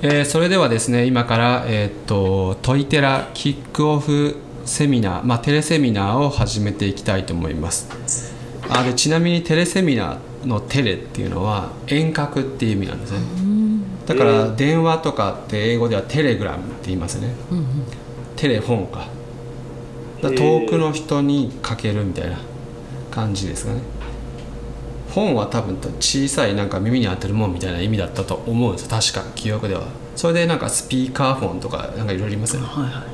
[0.00, 7.88] えー、それではですね今から、えー、っとトイテラキックオフセミナー、まあ、テレセミナーを始めていきたいと思います。
[8.68, 13.18] あでちなみにテレセミナーのテレっていうのは遠隔っていう意味なんですね。
[14.06, 17.66] だから電話とかって英語ではテレグラムって言いますね、うんうん、
[18.36, 19.08] テレフォンか。
[20.22, 22.38] 遠くの人にかけるみたいな
[23.10, 23.80] 感じですかね
[25.18, 29.82] 本は多分小さいなんか耳に当てるもんみたいな意味だったと思うんです確か記憶では。
[30.14, 33.04] それでなんかスピーカーフォンとかなんかいろいろありますよね、はいは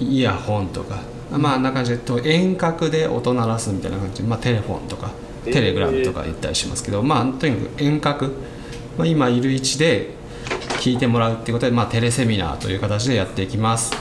[0.00, 1.00] い、イヤホンとか。
[1.30, 4.22] まああんな感じで遠隔で音鳴らすみたいな感じ。
[4.22, 5.10] で、まあ、テレフォンとか。
[5.44, 8.32] テレグラムとか言ったりしますけど、まあとにかく遠隔、
[8.96, 10.14] まあ、今いる位置で
[10.80, 13.92] 聞いてもらうっていうことで、まあ、テレセミナーという形でやっていきます。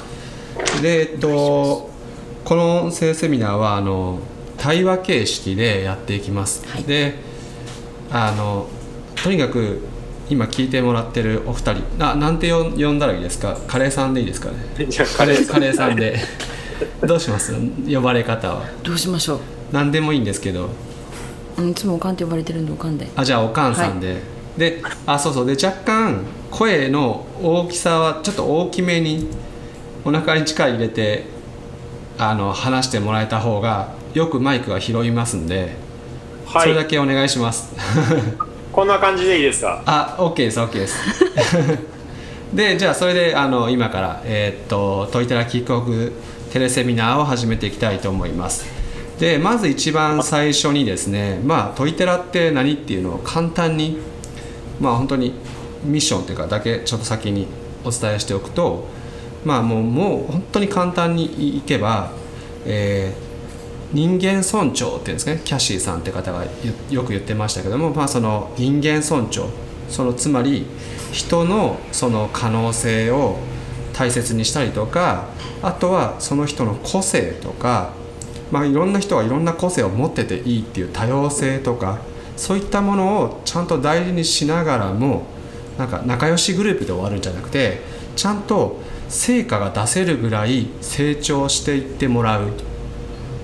[0.82, 1.90] でえっと
[2.46, 4.20] この音声セミナーはあの
[4.64, 7.16] 対話形式でやっていきます、はい、で
[8.10, 8.70] あの
[9.22, 9.82] とにかく
[10.30, 13.58] 今聞いてもらってるお二人ななんて呼んだらいいですか？
[13.68, 14.56] カレーさんでいいですかね？
[15.18, 15.48] カレー。
[15.48, 16.18] カレーさんで。
[17.06, 17.54] どうします？
[17.94, 18.66] 呼ばれ方は。
[18.84, 19.40] どうしましょう？
[19.74, 20.70] 何でもいいんですけど。
[21.60, 23.10] いつもおかんって呼ばれてるんでおかんで。
[23.18, 24.20] あじゃあおかんさんで、はい、
[24.58, 25.46] であそうそう。
[25.46, 29.28] で若干声の大きさはちょっと大きめに
[30.06, 31.26] お腹に力入れて
[32.18, 35.76] あの話してもらえた方がよくマイクが拾いますんで、
[36.46, 37.74] はい、それだけお願いします。
[38.72, 39.82] こんな感じでいいですか？
[39.86, 40.98] あ OK です OK です。
[42.54, 46.12] で じゃあそれであの今からえー、っとトイテラキックオフ
[46.52, 48.66] テレセミナーを始めていきたいと思います。
[49.20, 53.98] でまず一番最初にですねまあトイテラって何っていうのを簡単に
[54.80, 55.34] まあ本当に
[55.84, 57.48] ミッションっていうかだけちょっと先に
[57.84, 58.88] お伝えしておくと
[59.46, 61.26] まあもうもう本当に簡単に
[61.58, 62.12] いけば、
[62.66, 63.23] えー、
[63.94, 65.42] 人間尊重っていうんですかね。
[65.44, 66.46] キャシーさんって方が
[66.90, 69.46] よく言ってましたけども、まあ、その人間尊重。
[69.90, 70.66] そのつまり
[71.12, 73.38] 人のその可能性を
[73.94, 75.28] 大切にしたりとか
[75.62, 77.94] あとはその人の個性とか、
[78.52, 82.00] まあ、いろんな人がいろんな個性を持ってていいっていう多様性とか
[82.36, 85.28] そういったものをちゃんと大事にしながらも
[85.78, 87.82] なんか仲良しグループで終わるんじゃなくて
[88.16, 88.80] ちゃんと
[89.10, 92.52] 成果が出せるぐらい成長していってもらう。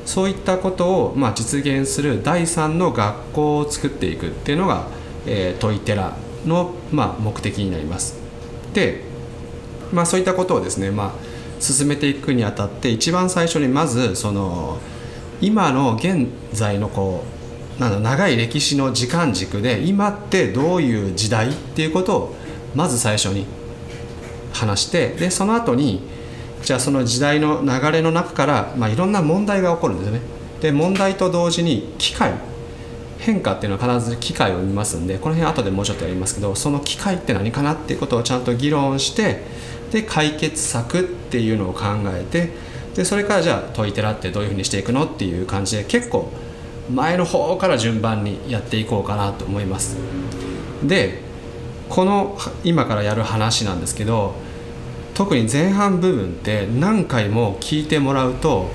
[0.10, 4.88] そういったことを、まあ、実現する第3の学校を作っていくっていうのが、
[5.28, 8.18] えー、トイテラの、まあ、目的になります。
[8.74, 9.04] で、
[9.94, 14.80] まあ、そういったことをですね、まあ、進めていくにあたって一番最初にまずその
[15.42, 17.24] 今の現在のこ
[17.78, 22.36] うなんだ長い歴史の時間軸で今ってどういう時代っていうことを
[22.74, 23.46] まず最初に
[24.54, 26.02] 話してでその後に
[26.64, 30.22] じゃあその時代の流れの中から、まあ、いろんな問題が起こるんですよね。
[30.62, 32.34] で問題と同時に機械
[33.20, 39.44] 変化っていうのは必ず機械を見ますんでこの辺後でもうちょっとやりますけどその機械って何かなっていうことをちゃんと議論して
[39.92, 42.52] で解決策っていうのを考えて
[42.96, 46.32] でそれからじゃあ問い寺ってどういうふうにしていくのっていう感じで結構
[46.92, 49.98] 前の方から順番にやっていこうかなと思います。
[50.84, 51.22] で
[51.90, 54.36] この今からやる話なんですけど
[55.20, 58.70] 特に前半部分って何回も聞いてもらうと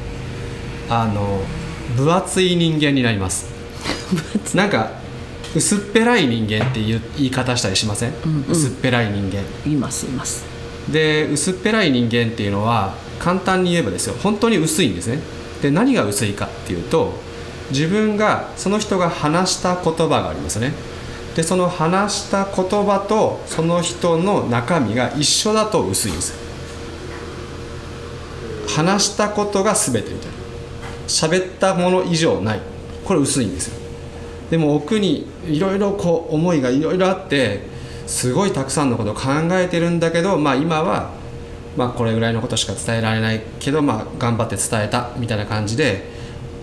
[0.90, 1.40] あの
[1.96, 3.46] 分厚い人間になります。
[4.54, 4.90] なんか
[5.56, 9.40] 薄っぺらい人間っていう言い方したりしません、うんうん、薄っぺらい人間。
[9.66, 10.44] いますいます。
[10.92, 15.20] で薄っぺらい人間っていうのは簡単に言えばですよ本当に薄いんですね。
[15.62, 17.14] で何が薄いかっていうと
[17.70, 20.72] 自分がその人が話した言葉がありますね
[21.34, 26.34] でその話した言葉とその人の中身が一緒だと薄いんです。
[28.68, 30.34] 話したことが全てみたいな。
[31.06, 32.60] 喋ったもの以上ない。
[33.04, 33.84] これ薄いんですよ。
[34.50, 37.62] でも奥にいろいろこう思いがいろいろあって
[38.06, 41.10] すごいたくさんのことを考えてるんだけど、まあ、今は、
[41.76, 46.04] まあ、これぐらいのことしか伝えられないけど、まあ、頑張って伝えたみたいな感じで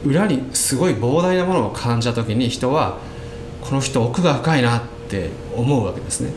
[0.05, 2.97] 裏にすごい膨大なものを感じた時に人は
[3.61, 6.31] この人奥が深いなって思うわけですね。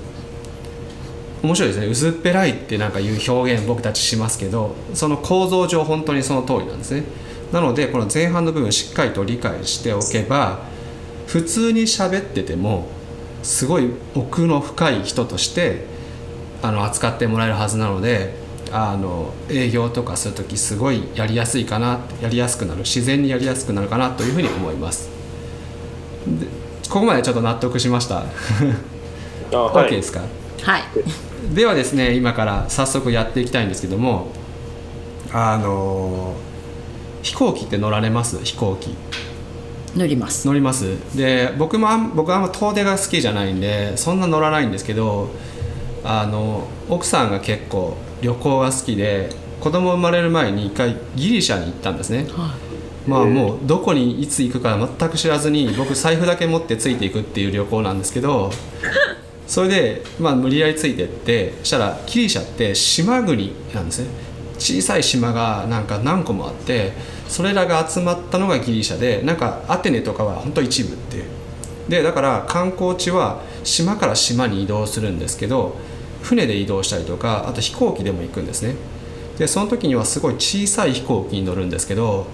[1.43, 1.87] 面白いですね。
[1.87, 7.05] 薄っぺらいってなんかいう表現僕たちしますけどその構造上本当にその通りなんですね。
[7.53, 10.61] なのでこの前半の部分しっかりと理解しておけば
[11.27, 12.87] 普通に喋ってても
[13.43, 15.85] すごい奥の深い人として
[16.63, 18.35] あの扱ってもらえるはずなので
[18.73, 25.09] あの営業とかする時すごいやりやすいかなやりやすくなる自然にやりやすくなるかなというふうに思います。
[26.91, 28.25] ここまでちょっと納得しました。
[29.51, 30.21] OK ですか？
[30.63, 30.83] はい。
[31.55, 34.29] ではですね今から早速やっていきたいんですけども
[35.33, 36.35] あの
[37.23, 38.43] 飛行機って乗られます？
[38.45, 38.95] 飛行機。
[39.97, 40.47] 乗ります。
[40.47, 40.97] 乗ります？
[41.17, 45.29] で僕も僕はあんま遠出が好きじゃないんでそんな乗らないんですけど
[46.03, 52.27] あの奥さんが結構旅行が好きで子供生まれる前に一回ギリシャに行ったんですね。
[52.31, 52.55] は
[53.07, 58.51] まあもうどこにいつ行くか全く知らずに僕財布だけ持ってついていくっていう旅行なんですけど
[59.47, 64.07] それでまあ無理やりついてってそしたらギリシャって島国なんですね。
[64.59, 66.93] 小さい島がなんか何個もあって
[67.29, 71.25] それらが集まったのがギリシャでなんかアテネとかは本当一部っていう。
[71.89, 75.77] でだから観光地は島から島に移動するんですけど
[76.23, 78.77] 船で移動したりとかあと飛行機でも行くんですね。
[79.39, 82.27] でその時にはすごい小さい飛行機に乗るんですけど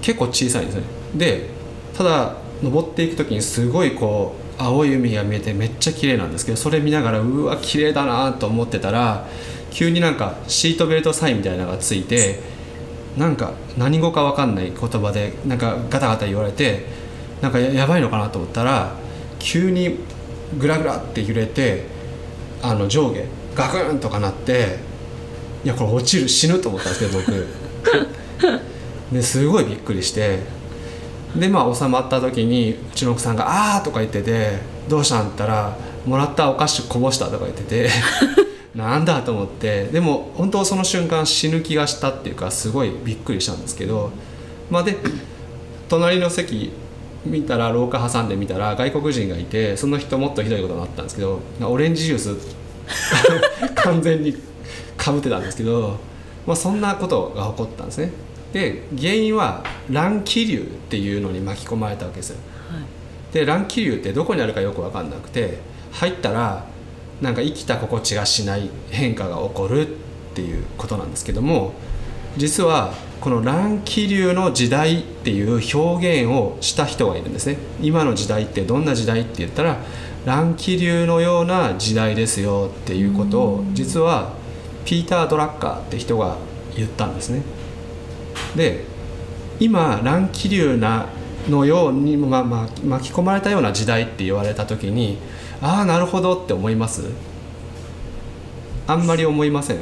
[0.00, 0.82] 結構小さいんですね。
[1.14, 1.48] で
[1.96, 9.26] ただ登っていく時にすごいこう青い海が見えてめっちゃ綺麗なんですけどそれ見ながらうわ綺麗だなと思ってたら
[9.70, 12.40] 急になんかシートベルトサインみたいなのがついて
[13.18, 16.86] なんか何語か分かんない言葉でなんかガタガタ言われて
[17.42, 18.94] なんかやばいのかなと思ったら
[19.38, 19.98] 急に
[20.58, 21.86] グラグラって揺れて
[22.62, 24.78] あの上下ガクンとかなって
[25.64, 28.73] いやこれ落ちる死ぬと思ったんですけど僕。
[29.12, 30.40] ですごいびっくりして
[31.36, 34.58] でまあ収まった時にうちの奥さんが「あー」とか言ってて
[34.88, 37.90] 「どうしたん?」ったら「もらったお菓子こぼした」とか言ってて
[38.74, 44.10] なんだと思ってでも本当その瞬間死ぬ気がしたっていうかすごいびっくりしたんですけど
[44.70, 44.96] まあで
[45.88, 46.72] 隣の席
[47.24, 52.36] 見たら廊下挟んでみたら外国人がいてその人もっとひどいことになったんですけどオレンジジュース
[53.76, 54.36] 完全に
[54.96, 55.98] かぶってたんですけど、
[56.46, 58.12] まあ、そんなことが起こったんですね
[58.54, 62.36] で原因は乱気流っていうのに巻き込まれたわけですよ。
[63.32, 65.58] で乱気流ってどこにあるかよく分かんなくて
[65.90, 66.64] 入ったら
[67.20, 69.90] なんか生きた心地がしない変化が起こるっ
[70.34, 71.74] ていうことなんですけども
[72.36, 77.58] 実はこの乱気流の時代っていう表現をした人がいるんですね。
[77.82, 79.78] 今の時代ってどんな時代って言ったら
[80.24, 84.32] 乱気流のような時代ですよっていうことを実は
[84.84, 86.36] ピーター・ドラッカーって人が
[86.76, 87.42] 言ったんですね
[88.56, 88.84] で
[89.60, 91.06] 今乱気流な
[91.48, 95.18] のように、まあまあ、巻き込まれたような時代って言われた時に
[95.60, 97.02] ああなるほどって思います？
[98.86, 99.78] あんまり思いません。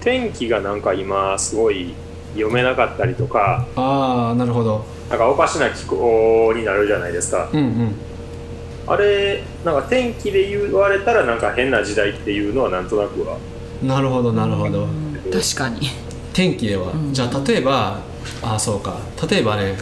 [0.00, 1.94] 天気がなんか今すごい
[2.34, 4.84] 読めなかったりとかああなるほど。
[5.10, 7.48] なんかおかしな気候になるじゃないですか。
[7.52, 7.94] うんうん。
[8.86, 13.38] あれなんか天気で言われたらなんか変な時代っていうのはなんとなくは。
[13.82, 14.84] なるほどなるほど。
[14.84, 15.88] うん確かに
[16.32, 17.12] 天気では、うん。
[17.12, 18.00] じゃあ例えば
[18.42, 18.98] あそうか。
[19.28, 19.76] 例えばね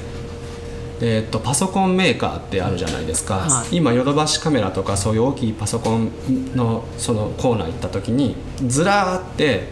[1.03, 3.77] えーっとパソコンメーカーってあるじゃないですか、はい。
[3.77, 6.11] 今ヨドバシカメラとかそういう大きいパソコン
[6.55, 8.37] のそのコーナー行った時に
[8.67, 9.69] ずらーって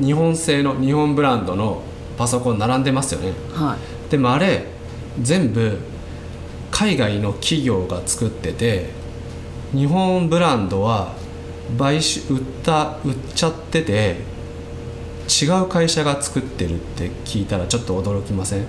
[0.00, 1.82] 日本製の日本ブランドの
[2.16, 3.32] パソコン並んでますよね。
[3.52, 4.10] はい。
[4.10, 4.66] でもあれ
[5.20, 5.78] 全部
[6.70, 8.90] 海外の企業が作ってて
[9.72, 11.14] 日本ブランドは
[11.78, 14.16] 買収売った売っちゃってて
[15.40, 18.66] 違う会社が作ってるって聞いたらちょっと驚きません？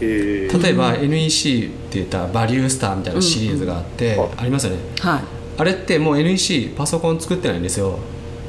[0.00, 0.62] えー。
[0.62, 4.78] 例えば NEC って言ったらバリュースターみたいなシリーズがあって、ありますよね。
[5.00, 5.22] はい。
[5.58, 7.98] あれってもう NEC パソコン作ってないんですよ。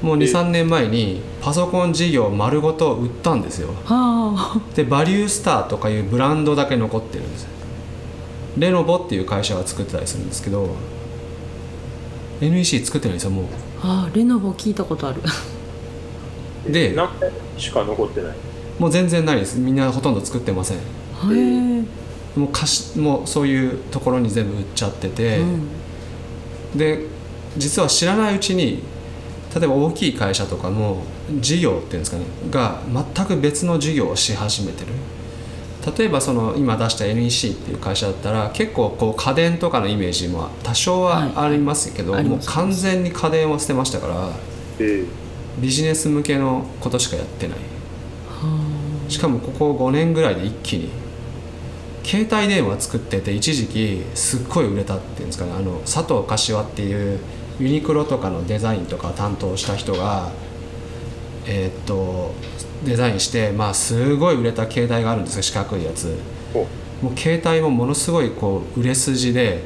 [0.02, 3.74] もうえ23年前にパソコン事業丸ごと売ったんですよ。
[3.86, 7.48] はでバリュースターとかいうブランドだけ残ってるんです。
[8.58, 10.76] レノボっていう会社が作ってたりするんですけど
[12.42, 13.50] NEC 作ってないんですよも
[13.82, 15.22] ああレノボ聞いたことある
[16.68, 18.32] で何回しか残ってない。
[18.32, 19.60] うもう全然ないです。
[19.60, 20.78] みんなほとんど作ってません。
[20.78, 20.82] へ
[21.32, 21.84] え
[22.36, 25.68] もう貸しもうそういうところに全部売っちゃってて、うん。
[26.76, 27.06] で
[27.58, 28.82] 実は知らないうちに
[29.56, 31.04] 例えば大きい会社とかの
[31.40, 32.82] 事業っていうんですかねが
[33.16, 34.88] 全く別の事業をし始めてる。
[35.98, 42.50] 例えばその今出した NEC っていう会社だったら結構こう家電とかのイメージも多少はありますけど、もうはいあります。
[42.50, 44.30] 完全に家電を捨てましたから。
[44.80, 45.23] えー
[45.60, 47.58] ビジネス向けのことしかやってない。
[48.28, 50.90] はしかもここ5年ぐらいで一気に
[52.04, 55.54] 携帯電話作ってて一時期すっごい売れたっていうんですかね。
[55.54, 57.20] あの佐藤柏っていう
[57.60, 60.32] ユニクロとかのデザインとか担当した人が
[61.46, 62.34] えーっと
[62.86, 66.18] デザインしてまあすごい売れた携帯があるんですよ四角いやつ。
[66.54, 66.60] お。
[67.04, 69.64] もう携帯もものすごいこう売れ筋で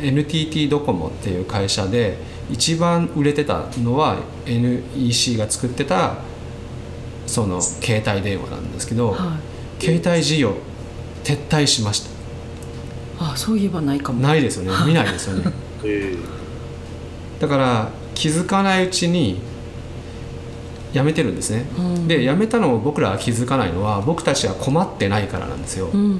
[0.00, 2.18] NTT ドコモっていう会社で
[2.50, 6.16] 一番売れてたのは NEC が作ってた
[7.26, 9.38] その携帯電話なんですけど、あは
[9.80, 9.84] い。
[9.84, 10.54] 携帯事業
[11.24, 12.10] 撤退しました。
[13.20, 14.20] あそういえばないかも。
[14.20, 14.86] ないですよね。
[14.86, 15.52] 見ないですよね。
[15.84, 16.16] え。
[16.16, 16.38] ー
[17.40, 19.40] だから気づかないうちに
[20.92, 22.08] 辞めてるんですね、うん。
[22.08, 26.18] で辞めたのを僕らは気づかないのは僕たちは困ってないからなんですよ、うんうん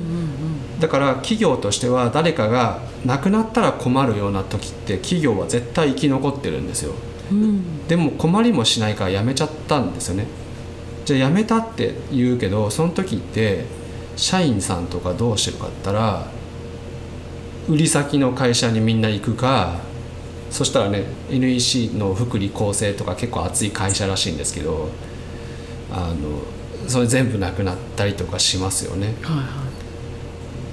[0.81, 6.95] だから企業としては誰かが亡くなったら困るような時って企業は絶対生き残ってるんですよ。
[7.31, 10.27] うんでも困りもしないから辞めちゃったんですよね。
[11.05, 13.65] じゃあ辞めたって言うけどその時って
[14.17, 16.27] 社員さんとかどうしてるかって言ったら
[17.69, 19.77] 売り先の会社にみんな行くか
[20.51, 24.91] そしたらね NEC の福利厚生とか結構熱い会社らしいんですけど
[25.91, 29.15] あのそれ全部なくなったりとかしますよね。
[29.23, 29.68] はいは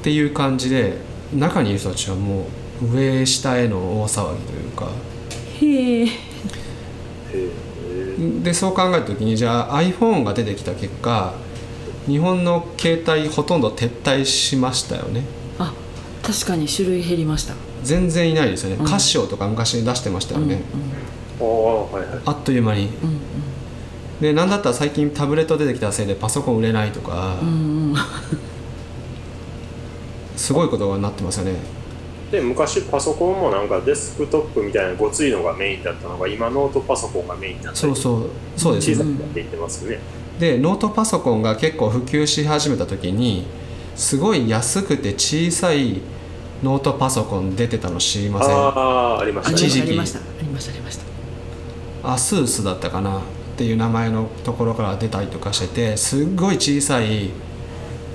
[0.05, 0.99] っていう感じで
[1.33, 2.45] 中にいる人たちはも
[2.79, 4.87] う上下への大騒ぎというか。
[5.59, 6.11] いへ
[7.33, 8.43] え。
[8.43, 11.33] でそう考えた時にじゃあ iPhone が出てきた結果
[12.05, 15.23] 日本の携帯ほとんど撤退しましたよね。
[15.57, 15.73] あ
[16.21, 17.55] 確かに種類減りました。
[17.81, 18.85] 全然いないですよね、うん。
[18.85, 20.61] カシオとか昔に出してましたよね、
[21.41, 22.19] ああはいはい。
[22.25, 22.81] あっという間に。
[22.81, 23.19] うんうん。
[24.21, 27.51] で何だったら最近タブレット出てきたせいでパソコン売れないとか、うんう
[27.93, 27.95] ん
[30.35, 31.53] すごいことになってますよね。
[32.31, 39.15] で昔パソコンもなんかデスクトップみたいなごついのがメインだったのが今ノートパソコンがメインになったりそうそうそうです小さね。
[39.15, 39.99] くなっていってますよね、
[40.39, 43.45] でノートパソコンが結構普及し始めた時に
[43.95, 46.01] すごい安くて小さい
[46.63, 48.51] ノートパソコン出てたの知りません？
[48.51, 49.57] ああありましたね。
[49.57, 49.89] 一時期。
[49.89, 51.05] ありましたありましたありました。
[52.11, 53.21] アスースだったかなっ
[53.55, 57.29] ていう名前のところから出たりとかしててすっごい小さい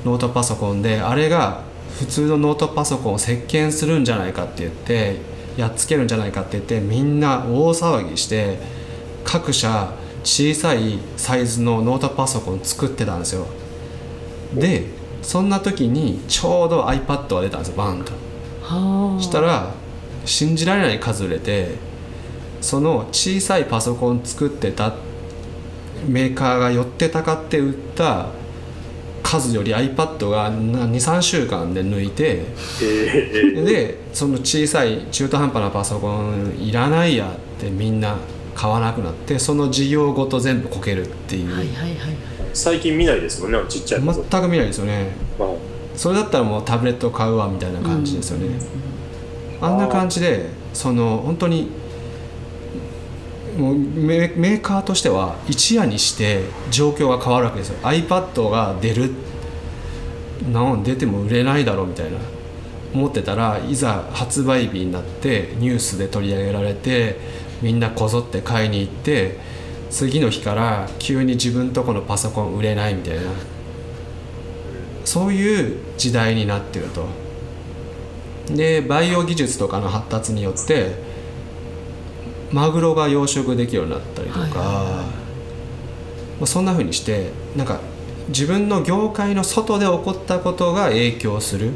[0.04, 1.62] ノートパソコンであれが
[2.00, 5.16] 普通のノートパソコンを席巻するんじゃないかって言って
[5.58, 8.58] やっつけるんじゃないかって言ってみんな大騒ぎして
[9.22, 9.92] 各社
[10.24, 13.46] 小さいサイズのノートパソコン作ってたんですよ。
[14.54, 14.86] で
[15.20, 18.12] そんな時にちょうど iPad が出たんですよバーンと。
[18.62, 19.22] はあ。
[19.22, 19.74] したら
[20.24, 21.74] 信じられない数売れて
[22.62, 24.94] その小さいパソコン作ってた
[26.08, 28.28] メーカーが寄ってたかって売った
[29.22, 32.42] 数より iPad が23週間で抜いて
[32.82, 38.16] ええでその小さい中途半端なパソコンいらないやってみんな
[38.54, 45.12] 買わなくなってその事業ごと全部こけるっていう、はいはいはい最近見ないですもんねちっちゃい全く見ないですよね。
[45.38, 45.48] まあ。
[45.94, 48.58] それだったらもうタブレット買うわみたいな感じですよね、
[49.60, 51.70] あんな感じでその本当に
[53.60, 57.78] もうメーカーとしては一夜にして状況が変わるわけですよ。
[57.82, 59.12] iPad が出る
[60.50, 62.18] なん出ても売れないだろうみたいな。
[62.94, 67.20] 思ってたらいざ発売日になってニュースで取り上げられて
[67.62, 69.38] みんなこぞって買いに行って
[69.90, 73.22] 次の日から急に自分とこのパソコン売れないみたいな。
[75.04, 77.06] そういう時代になってると。
[78.48, 81.09] でバイオ技術とかの発達によって
[82.52, 84.44] マグロが養殖できるようになったりとか、
[86.38, 87.80] まあそんな風にしてなんか
[88.28, 91.72] 自分の業界の外で起こったことが影響する、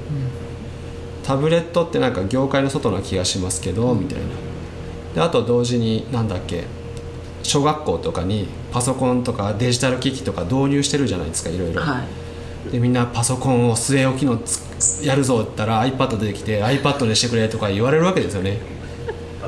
[1.22, 4.24] タブレットってなんか業界の外な気がしますけど、みたいな。
[5.14, 6.64] であと同時になんだっけ
[7.44, 12.00] 小学校とかにパソコンとかデジタル機器とか導入してるじゃないですかいろいろ、は
[12.68, 12.72] い。
[12.72, 18.58] でみんなパソコンを据え置きのつやるぞって言ったら iPad 出てきて iPad でしてくれとか言われるわけですよね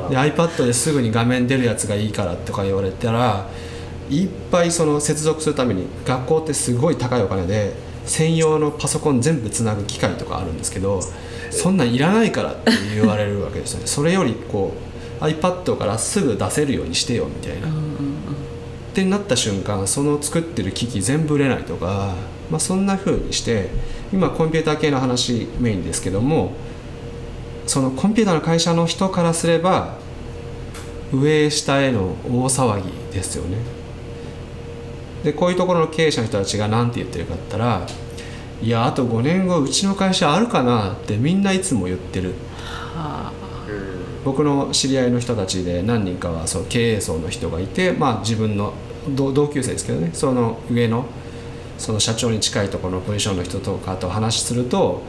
[0.09, 3.49] で iPad ですぐに画面出るやつがいいからとか言われたら
[4.11, 7.73] いっぱいその接続するために学校ってすごい高いお金で
[8.05, 11.01] 専用のパソコン全部つなぐ機械とかあるんですけど
[11.51, 13.87] そんなんいらないからって言われるわけですよね。
[13.87, 14.75] それよりこ
[15.21, 17.69] う iPad からすぐ出せるようにしてよみたいな。
[17.69, 17.73] っ
[18.95, 22.15] てなった瞬間その作ってる機器全部売れないとか、
[22.51, 23.69] まあ、そんな風にして
[24.11, 26.53] 今コンピューター系の話メインですけども
[27.67, 29.95] そのコンピューターの会社の人からすれば
[31.13, 33.59] 上下への大騒ぎですよね。
[35.25, 37.87] でこういうところの経営者の人たちが何て言ってるかって言ったら
[38.63, 42.35] いやあと5年後うちの会社あるかなってみんないつも言ってる。
[42.95, 43.33] は
[43.69, 48.73] うん僕の知り合いの人たちで何人かはそう経営層の人がいて、まあ、自分の
[49.09, 50.11] 同同級生ですけどね。
[50.13, 51.07] その上の
[51.79, 55.03] その社長に近いところのポジションの人とかと話すると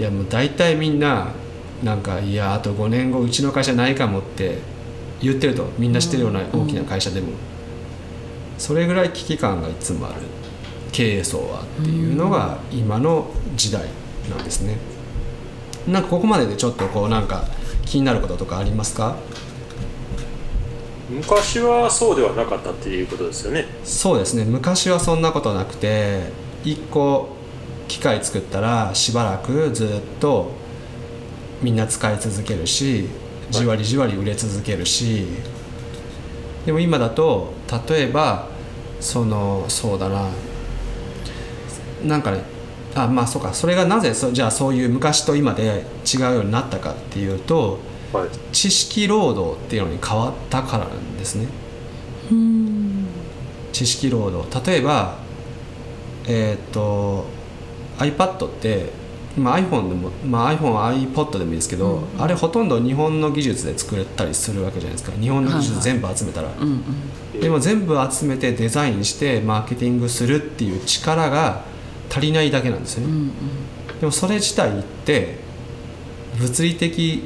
[0.00, 1.32] いやもう大体みんな
[1.84, 4.58] なんかいやあと5年後うちの会社ないかもって
[5.20, 7.28] 言ってるとみんな知ってるような大きな会社でも、
[8.58, 10.16] それぐらい危機感がいつもある。
[10.92, 13.26] 経営層はっていうのが今の
[13.56, 13.82] 時代
[14.30, 14.76] なんですね。
[15.88, 17.44] なんかここまででちょっとこうなんか
[17.84, 19.16] 気になることとかありますか？
[21.10, 23.66] 昔はそうではなかったっていうことですよね。
[23.82, 24.44] そうですね。
[24.44, 26.30] 昔はそんなことなくて
[26.62, 27.28] 1個
[27.88, 29.88] 機械作ったらしばらくずっ
[30.20, 30.52] と
[31.62, 33.08] みんな使い続けるし
[33.50, 35.26] じわりじわり売れ続けるし
[36.66, 37.52] でも今だと
[37.88, 38.48] 例えば
[39.00, 40.30] そのそうだな。
[42.04, 42.42] なんかね
[42.94, 43.52] あまあそうか。
[43.52, 47.80] それがなぜそじゃあそういう昔と今で違うようになったかっていうと
[48.12, 48.28] はい。
[48.52, 51.48] 知識労働っていうのに変わったからなんですね。
[52.30, 53.06] うん。
[53.72, 54.70] 知識労働。
[54.70, 55.18] 例えば
[56.26, 57.26] えっ、と
[57.98, 58.90] iPad って、
[59.36, 65.12] まあ、iPhone でも、まあ、iPhone は iPod でもいいですけど、あれほとんど日本の技術で作れたりするわけじゃないですか。
[65.20, 66.82] 日本の技術全部集めたら、うん
[67.34, 67.40] うん。
[67.40, 71.62] でも全部集めてデザインしてマーケティングするっていう力が
[72.08, 73.30] 足りないだけなんですよね、うんうん。
[74.00, 75.38] でもそれ自体って
[76.38, 77.24] 物理的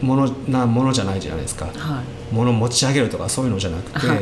[0.00, 1.66] ものなものじゃないじゃないですか。
[1.66, 2.04] はい。
[2.34, 4.18] 物を持ち上げるとかそういうのじゃなくて、はい。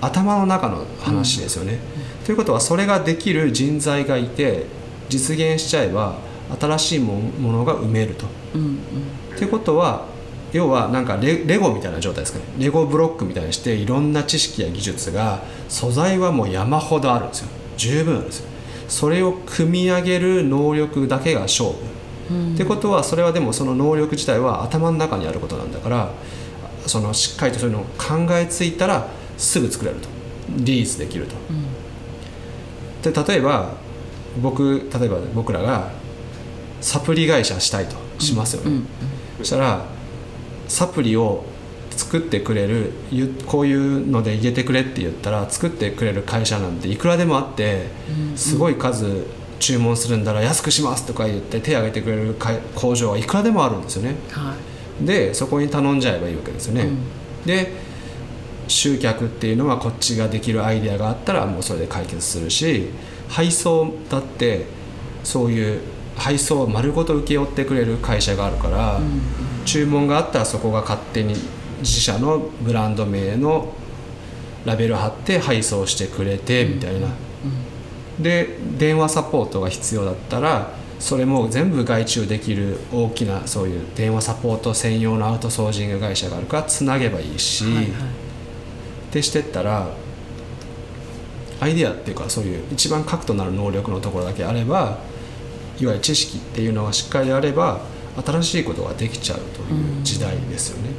[0.00, 1.78] 頭の中の話ですよね、
[2.24, 4.66] ということはそれができる人材がいて
[5.08, 6.16] 実現しちゃえば
[6.58, 8.26] 新しいもものが埋めると。
[8.54, 8.76] うんうん。
[9.34, 10.06] っていうことは
[10.52, 12.44] 要はなんかレレゴみたいな状態ですかね。
[12.58, 17.48] レゴブロックみたいにしていろんな知識や技術が素材はもう山ほどあるんですよ。
[17.76, 18.48] 十分あるんですよ。
[18.88, 21.76] それを組み上げる能力だけが勝負、
[22.30, 22.54] うん。
[22.54, 26.10] ってことはそれはでもその能力自体は頭の中にあることなんだから
[26.86, 30.08] そのしっかりとそういうのを考えついたらすぐ作れると。
[30.56, 31.36] リリースできると。
[33.10, 33.72] で例えば
[34.40, 35.90] 僕例えば僕らが
[36.80, 38.86] サプリ会社したいとしますよね、うんうん
[39.38, 39.84] そしたら
[40.66, 41.44] サプリを
[41.92, 47.86] 作ってくれるゆこういうので入れてくれって言ったら作ってくれる会社なんていくらでもあって
[48.36, 49.26] すごい数
[49.60, 54.16] 注文するんだら安くしますとか言って手を挙げてくれる会工場はいくらでもあるんですよね。
[54.30, 54.54] は
[55.02, 55.06] い。
[55.06, 56.88] でそこに頼んじゃえばいいわけですよね、
[57.46, 57.72] で
[58.66, 62.88] 集客っていうのはこっちができるアイデアがあったらもうそれで解決するし
[63.28, 64.66] 配送だって
[65.24, 65.80] そういう
[66.16, 69.00] 配送を丸ごと請け負ってくれる会社があるから、
[69.64, 71.34] 注文があったらそこが勝手に
[71.80, 73.72] 自社のブランド名の
[74.64, 77.08] ラベル貼って配送してくれてみたいな、
[78.18, 87.84] で電話サポートが必要だったらそれも全部外注できる大きなそういう電話サポート専用のアウトソージング会社があるからつなげばいいし、はいはい。
[87.84, 87.88] っ
[89.12, 89.88] てしてったら
[91.60, 94.98] アイデアっていうかそういう一番核となる能力のところだけあれば
[95.80, 97.80] いわゆる知識っていうのがしっかりあれば
[98.24, 100.90] 新しいことができちゃうという時代ですよね。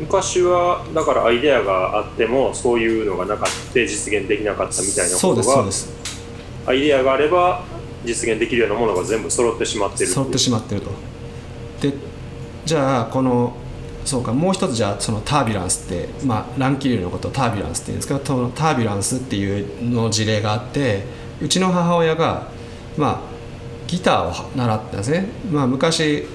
[0.00, 5.92] 昔はだからアイデアがあってもそういうのがなかった実現できなかったみたいなことがですそうです
[6.66, 7.64] アイデアがあれば
[8.04, 10.90] 実現できるようなものが全部揃ってしまってる揃ってしまってると。
[11.80, 11.94] で
[12.64, 13.54] じゃあこの
[14.04, 21.04] そうかもう一つじゃあそのタービュランスって、まあ、乱気流のことをタービュランスって言うんですけどそのタービュランスっていうの事例があって
[21.40, 22.48] うちの母親が、
[22.96, 23.20] まあ、
[23.86, 26.26] ギターを習ってたんですね、まあ、昔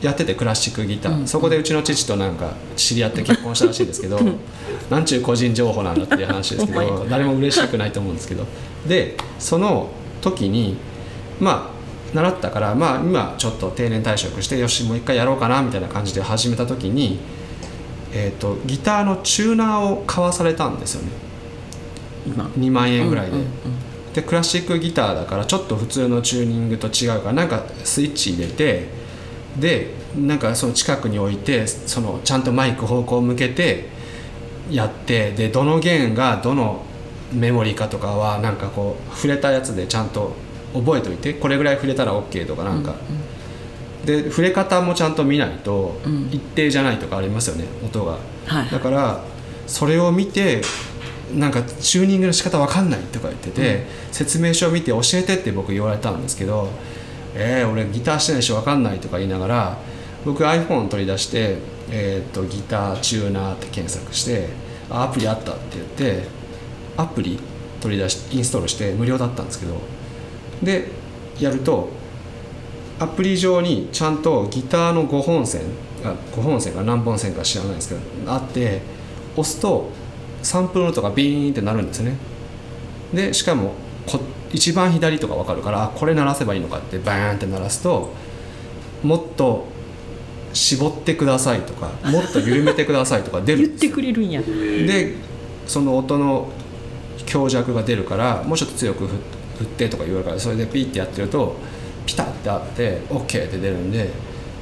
[0.00, 4.20] やっててクラシックギター、そこでうちの父となんか知り合って結婚したらしいんですけど
[4.88, 8.44] なんちゅう個人情報なんだっていう話ですけど 誰も嬉しくないと思うんですけど。
[8.86, 10.76] でその時に
[11.40, 11.77] まあ
[12.14, 17.18] 習ったからまあ今ちょっと定年退職してよしもう一回やろうかなみたいな感じで始めた時に、
[18.12, 21.10] えー、とギターのチューナーを買わされたんですよね。
[22.26, 22.44] 今。
[22.44, 23.46] 2万円ぐらいで、うんうん
[24.18, 28.88] でクラシックギターだからちょっと普通のチューニングと違うからなんかスイッチ入れて
[29.58, 33.88] でなんかその近くに置いてそのちゃんとマイク方向を向けて
[34.70, 36.84] やってでどの弦がどの
[37.32, 40.34] メモリーかとかはなんかこう触れたやつでちゃんと
[40.74, 42.94] 覚えておいてこれぐらい触れたら OK とかなんか、
[44.04, 46.28] で触れ方もちゃんと見ないとうん。
[46.32, 48.18] 一定じゃないとかありますよね音が。
[48.46, 48.70] はい。
[48.70, 49.22] だから
[49.66, 50.62] それを見て
[51.34, 56.70] なんかチューニングの仕方わかんないとか言ってて、説明書を見て教えてって僕言われたんですけど
[57.34, 59.78] 「えー、俺ギターしてないしわかんない」とか言いながら
[60.24, 61.58] 僕 iPhone 取り出して、
[61.90, 64.48] えー、とギターチューナーって検索して
[64.90, 66.28] あアプリあったって言って
[66.96, 67.38] アプリ
[67.80, 69.80] 取り出しインストールして無料だったんですけど
[70.62, 70.88] で
[71.40, 71.88] やると
[72.98, 75.62] アプリ上にちゃんとギターの5本線
[76.04, 78.80] あ5本線か何本線か知らないですけどあって
[79.36, 79.90] 押すと
[80.42, 82.16] サンプルの音がビーンってなるんですね。
[83.12, 83.72] でしかも
[84.06, 84.20] こ
[84.52, 88.12] 一番左とか分かるからあこれ鳴らせばいいのかってバーンって鳴らすと
[89.02, 89.66] もっと
[90.52, 93.90] 絞ってくださいとかもっと緩めてくださいとか出る言っんですよ。
[93.90, 94.42] てくれるんや。
[94.42, 95.14] で
[95.66, 96.50] その音の
[97.26, 99.16] 強弱が出るからもうちょっと強く振
[99.58, 101.56] 振ってとか言われるからそれでピッてやってると
[102.06, 104.10] ピタッてあって OK って出るんで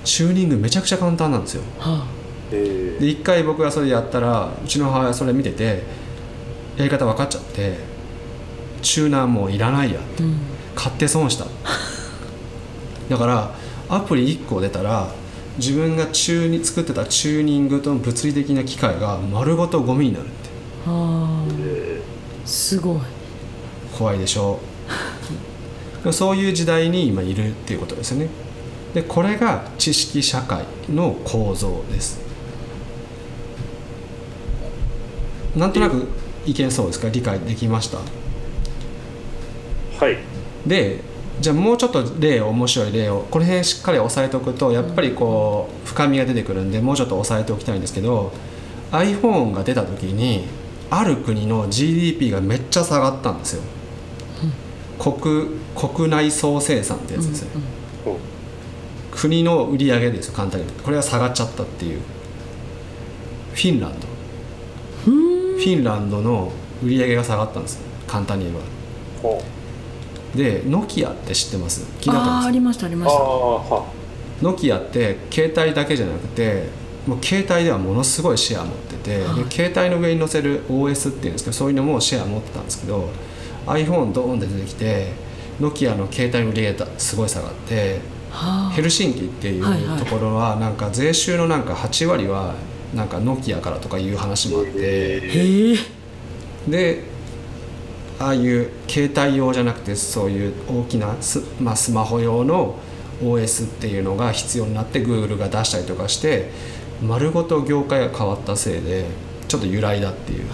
[0.05, 1.63] チューニングめちゃくちゃ簡単なんですよ。
[1.79, 2.07] は
[2.53, 5.83] えで一回僕がそれやったらうちの母親それ見てて
[6.77, 7.79] やり方分かっちゃって
[8.83, 10.39] チューナーもういらないやあうん。
[10.75, 11.47] 買って損した。
[13.09, 13.55] だから
[13.89, 15.09] アプリ1個出たら
[15.59, 20.35] 自分がチューに作ってたチューニングとの物理的な機械が丸ごとゴミになるって。
[20.87, 21.45] あ。
[22.45, 22.99] すごい。
[23.97, 24.61] 怖いでしょ。
[24.63, 24.76] う
[26.13, 28.29] そういう時代に今いるっていうことですよね。
[28.95, 32.21] でこれが知識社会の構造です。
[35.57, 36.09] なんとなく
[36.47, 37.09] いけそうですか？
[37.09, 37.99] 理解できました？
[37.99, 38.01] ー
[40.01, 40.19] はい。
[40.67, 41.01] で
[41.41, 48.33] じゃあもうちょっと例を面白い例をこの辺しっかり押さえておくとやっぱりこう深みが出てくるんでもうちょっと押さえておきたいんですけど
[48.91, 50.45] iPhone が出た時に
[50.89, 53.63] ある国の GDP がめっちゃ下がったんですよ、
[54.99, 57.51] 国国内総生産ってやつですね、
[58.05, 58.17] ほう
[59.17, 62.01] 国の売り上げですよ簡単にこれが下がっちゃったっていう。
[63.55, 64.07] フィンランド。
[65.05, 66.53] フィンランドの
[66.85, 67.87] 売り上げが下がったんですよ。
[68.07, 68.57] 簡単に言え
[69.23, 69.39] ば。
[70.35, 71.83] でノキアって知ってます？
[71.99, 72.83] 聞いたことあります？
[72.83, 73.87] ああありましたありまああしたは
[74.43, 76.69] ノキアって携帯だけじゃなくて
[77.07, 79.45] もう携帯ではものすごいシェア持ってて、はい。
[79.45, 83.09] で携帯の上に載せる OS っていうんですけどそういうのもシェア持ってたんですけど
[83.67, 85.13] iPhone ドーンって出てきて
[85.61, 88.01] ノキアの携帯の売り上げがすごい下がって
[88.31, 88.71] はあ。
[88.71, 92.55] ヘルシンキっていうところはなんか税収のなんか8割は
[92.95, 95.77] なんかノキアからとかいう話もあって
[96.69, 97.03] で
[98.19, 102.79] ああいう携帯用じゃなくてそういう大きなス,、まあ、スマホ用の
[103.21, 106.51] OS っていうのが必要になって Google が出したりとかして
[107.03, 109.05] 丸ごと業界が変わったせいで
[109.49, 110.47] ちょっと揺らいだっていう。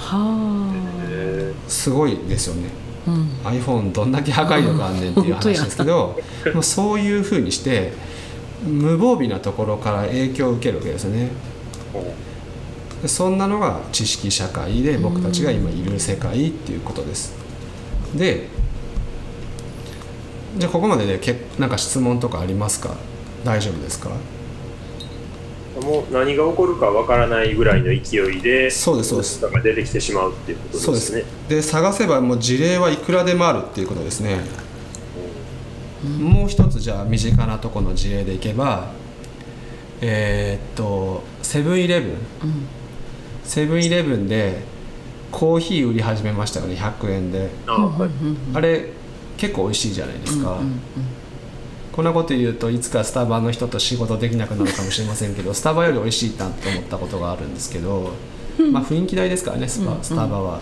[1.69, 2.69] すごいですよね。
[2.69, 6.19] あうん iPhone どんだけ破壊力あんねんっていう話ですけど
[6.55, 7.93] もうそういうふうにして
[8.65, 11.31] 無防備なところから影響を受けるわけですよね。
[13.07, 17.35] そんなのが知識社会で僕たちが今いる世界っていうことです。
[18.15, 18.47] で
[20.57, 22.95] じゃあここまででけなんか質問とかありますか？
[23.43, 24.11] 大丈夫ですか？
[25.85, 29.41] もう何が起こるかわからないぐらいの勢いでそうですそうです。
[29.43, 30.85] 物が出てきてしまうっていうことですね。
[30.85, 34.41] そうですで探せばもう事例はいくらでもあるっていうことですね。
[36.19, 38.93] もう一つじゃあ身近なとこの事例でいけば
[40.01, 42.11] えーっとセブンイレブン。
[42.11, 42.19] うん
[43.45, 44.63] セブンイレブンで
[45.33, 47.51] コーヒー売り始めましたよね100円で。
[47.67, 48.11] あはい。
[48.55, 48.89] あれ
[49.37, 50.81] 結構美味しいじゃないですか、うんうん
[51.93, 58.11] こんなこと言うといつかスタバの人と仕事できなくなるかもしれませんけど スタバより美味しいなって思ったことがあるんですけど、
[58.73, 60.61] まあ雰囲気代ですからねスパスタバは、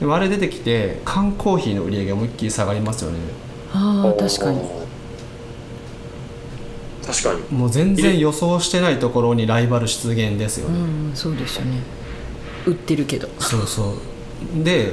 [0.00, 3.18] でもあれ出てきて缶コーヒーの売り上げが思いっきり下がりますよね。
[3.72, 4.60] ああ確かに。
[7.04, 7.58] 確かに。
[7.58, 11.78] もう全然予想してないところにライバル出現ですようね、んそうですよね。
[12.66, 13.28] 売ってるけど。
[13.38, 13.94] そうそ
[14.60, 14.64] う。
[14.64, 14.92] で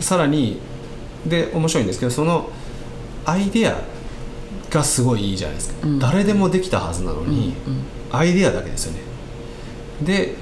[0.00, 0.58] さらに
[1.26, 2.50] で面白いんですけどその
[3.24, 3.76] アイデア
[4.74, 5.98] がすごいいいじゃないですか、うん。
[5.98, 7.54] 誰でもできたはずなのに、
[8.12, 9.00] アイデアだけですよね。
[10.02, 10.34] で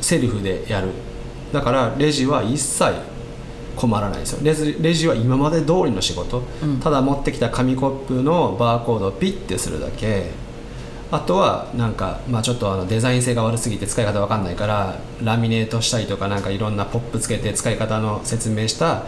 [0.00, 0.88] セルフでやる。
[1.52, 2.92] だからレジは一切
[3.76, 4.40] 困らないですよ。
[4.42, 6.78] レジレジは今まで通りの仕事、うん。
[6.80, 10.30] ただ持ってきた紙コップのバーコードをピッてするだけ。
[11.12, 19.06] あとはなんか、まあ、ちょっとあのデザイン性が悪すぎて使い方わかんないからラミネートしたりとかなんかいろんなポップつけて使い方の説明した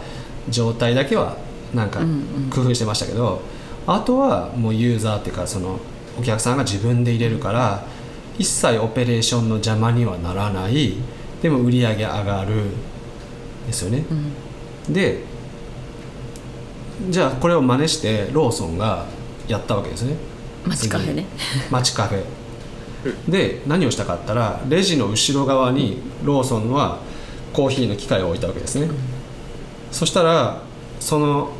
[0.49, 1.37] 状態だけは
[1.73, 2.11] なんかうんう
[2.47, 2.49] ん。
[2.49, 3.41] 工夫してましたけど、
[3.85, 5.79] あとはもうユーザーっていうかその
[6.19, 7.85] お客さんが自分で入れるから
[8.37, 10.95] 一切オペレーションの邪魔にはならない。
[11.41, 12.63] でも売り上げ上がる
[13.67, 14.05] ですよね。
[14.87, 14.93] うん。
[14.93, 15.23] で
[17.09, 19.05] じゃあこれを真似してローソンが
[19.47, 20.15] やったわけですね。
[20.65, 21.25] 街カフェね。
[21.69, 22.23] 街カフェ。
[23.29, 26.99] で何をしたかったらレジの後ろ側にローソンは
[27.51, 28.89] コーヒーの機械を置いたわけですね、
[29.91, 30.61] そしたら
[31.01, 31.51] その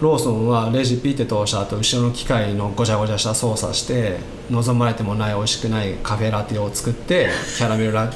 [0.00, 8.12] ローソンはレジピッて通した後後ろの機械のごちゃごちゃした操作して望まれてもない美味しくないカフェラテを作って キャラメルラ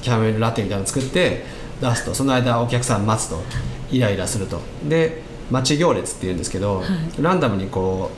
[0.00, 1.44] キャラメルラテみたいなのを作って
[1.80, 3.42] 出すとその間お客さん待つと
[3.90, 4.60] イライラすると。
[4.88, 6.82] で待ち行列っていうんですけど、
[7.20, 8.10] ランダムにこ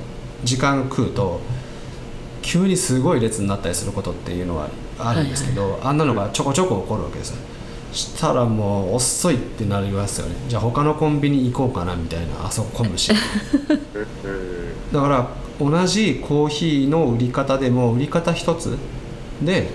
[0.44, 1.40] う時間食うと
[2.40, 7.36] 急にすごい列になったりすることっていうのはあるんですけど、あんなのがちょこちょこ起こるわけですよ
[7.96, 10.34] したらもう遅いってなりますよね。
[10.48, 14.92] じゃあ他のコンビニ行こうかなみたいなあそこ混むしうん。
[14.92, 15.28] だから
[15.58, 18.76] 同じコーヒーの売り方でも売り方一つ
[19.42, 19.68] で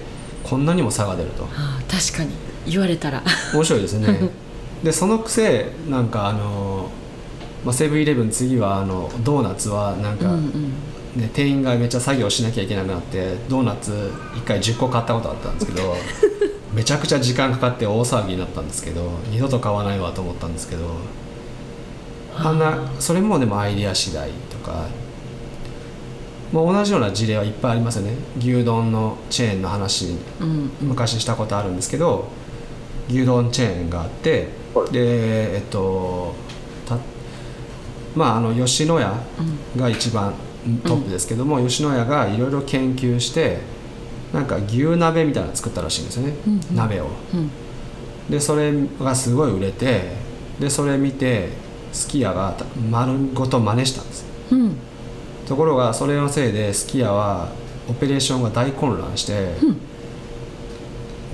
[0.43, 1.45] こんなにも差が出ると。
[1.55, 2.31] ああ確かに。
[2.67, 3.23] 言われたら。
[3.53, 4.29] 面白いですね。
[4.83, 6.89] でそのくせなんかあの
[7.65, 10.73] まあセブンイレブン次はあのドーナツはなんか、うんうん。
[11.15, 13.91] ね、店員がめっちゃ作業しなきゃいけなくなってドーナツ
[14.35, 15.93] 1回10個買ったことあったんですけど
[16.73, 20.95] めちゃくちゃ時間かかって大騒ぎになったんですけど二度と買わないわと思ったんですけど
[22.35, 24.87] あんなそれもでもアイデア次第とか、
[26.53, 28.13] まあ、同じような事例はいっぱいありますよね。
[28.37, 32.29] 牛丼のチェーンの話うん昔したことあるんですけど
[33.09, 34.91] 牛丼チェーンがあって、はい。
[34.91, 36.33] でえっと
[36.87, 36.97] た
[38.15, 39.13] まああの吉野家
[39.75, 40.33] が一番
[40.85, 43.59] トップですけども、吉野家がいろいろ研究して
[44.33, 46.33] なんか牛鍋みたいなの作ったらしいんですよね、
[46.73, 47.07] 鍋を。
[47.33, 47.49] うん。
[48.29, 50.13] でそれがすごい売れて
[50.59, 51.49] でそれ見て
[51.91, 52.55] すき家が
[52.89, 54.75] 丸ごと真似したんですうん。
[55.47, 57.51] ところがそれのせいですき家は
[57.89, 59.55] オペレーションが大混乱して、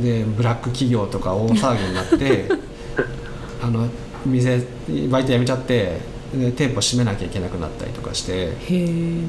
[0.01, 2.49] でブラック企業とか大騒ぎになって
[3.61, 3.87] あの
[4.25, 4.65] 店
[5.09, 5.99] バイト辞めちゃって
[6.33, 8.53] で店舗閉めなきゃいけなくなったりとかして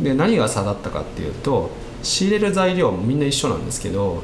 [0.02, 1.70] で何が差だったかっていうと
[2.02, 4.22] 仕入れる材料もみんな一緒なんですけど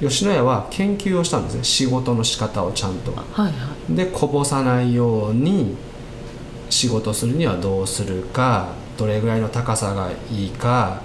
[0.00, 1.64] 吉野家は研究をしたんですね。
[1.64, 3.12] 仕事の仕方をちゃんと。
[3.12, 3.52] はいは
[3.88, 3.94] い。
[3.94, 5.76] でこぼさないように
[6.68, 8.68] 仕事するにはどうするか
[8.98, 11.00] どれぐらいの高さがいいか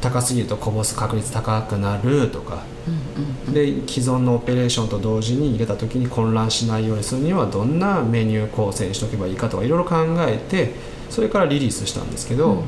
[0.00, 2.62] 高すぎるとこぼす確率高くなるとか。
[2.88, 10.72] うんで既存のオペレーションと同時に入れた時に混乱しないようにするにはどんなメニュー構成にしとけばいいかとかいろいろ考えて
[11.10, 12.62] それからリリースしたんですけど、うん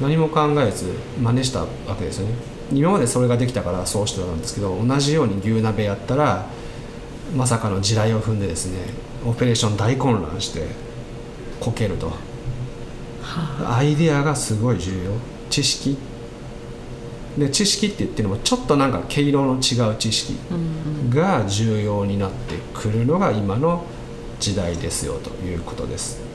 [0.00, 2.34] 何も考えず真似したわけですよね。
[2.72, 6.46] 今までそれができたからそうしてたんですけど同じように牛鍋やったら
[7.34, 8.80] まさかの地雷を踏んでですね
[9.24, 10.66] オペレーション大混乱して
[11.60, 12.12] こけると。
[13.22, 15.10] はアイデアがすごい重要。
[15.50, 15.96] 知識。
[17.38, 20.36] で知識って言ってもちょっとなんか毛色の違う知識
[21.10, 23.84] が重要になってくるのが今の
[24.40, 26.25] 時代ですよということです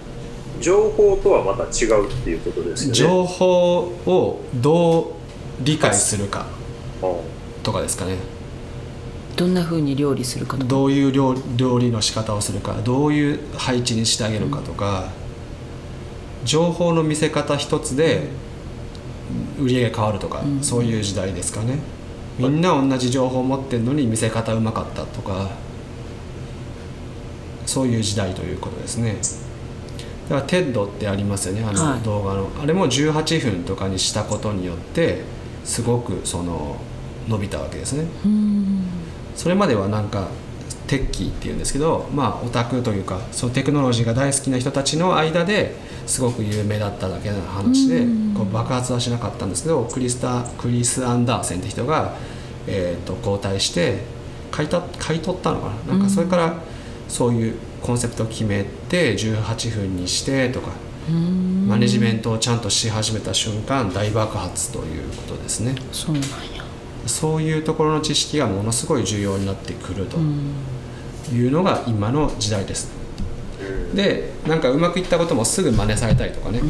[0.61, 2.93] 情報とはまた違うっていうことですよね。
[2.93, 5.05] 情報をどう
[5.61, 6.45] 理解するか
[7.01, 7.15] うん
[7.63, 8.17] とかですかね。
[9.35, 10.69] どんな風に料理するかとか。
[10.69, 15.09] どういう料料理の仕方をするかどういう配置にしてあげるかとか、
[16.43, 18.29] 情報の見せ方一つで
[19.59, 20.63] 売り上げ変わるとか、うん。
[20.63, 21.79] そういう時代ですかね。
[22.37, 25.49] みんな同じ情報を持ってるのに見せ方うまかったとか
[27.65, 29.17] そういう時代ということですね
[30.31, 31.75] だから TED ってありますよねあはい。
[31.75, 35.23] の動画の、あれも18分とかにしたことによって
[35.65, 36.77] すごくその
[37.27, 38.05] 伸びたわけですね。
[38.25, 38.83] うん。
[39.35, 40.29] それまではなんか
[40.87, 48.33] テッキーっていうんですけどまあオタクというかそのテクノロジーが大好きな人たちの間ですごく有名だっただけの話でうん。
[48.33, 52.15] こう爆発はしなかったんですけどクリスタクリス・アンダーセンって人が、
[52.67, 53.99] えー、と交代して
[54.49, 55.93] 買いた買い取ったのかな。
[55.93, 56.55] なんかそれから
[57.07, 57.55] そういう
[57.91, 60.71] コンセプトを決めて18分にしてとか
[61.09, 61.67] うん。
[61.67, 65.75] マネジメントをちゃんとし始めた瞬間大爆発ということですね。
[65.91, 66.63] そうなんや。
[67.05, 70.15] そういうところの知識がものすごい重要になってくると。
[70.15, 70.53] うん。
[71.33, 72.89] いうのが今の時代です。
[73.59, 76.61] うんでなんかうまくいったこともすぐ真似されたりとかね。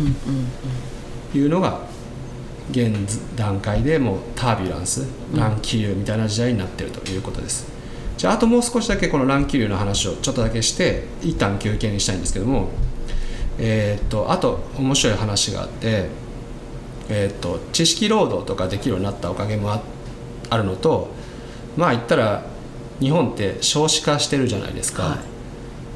[1.35, 1.81] いうのが
[2.71, 2.95] 現
[3.35, 5.05] 段階でもうタービュランス
[5.35, 7.70] 乱気流みたいな時代になってるということです
[8.21, 12.69] じゃああともう少しだけこの乱気流の話をちょっとだけして一旦休憩にしたいんですけども
[13.57, 16.05] えーっとあと面白い話があって
[17.09, 19.81] えーっと知識労働とかできるようになったおかげもあ
[20.51, 21.09] あるのと
[21.75, 22.45] まあ言ったら
[22.99, 25.17] 日本って少子化してるじゃないですか、は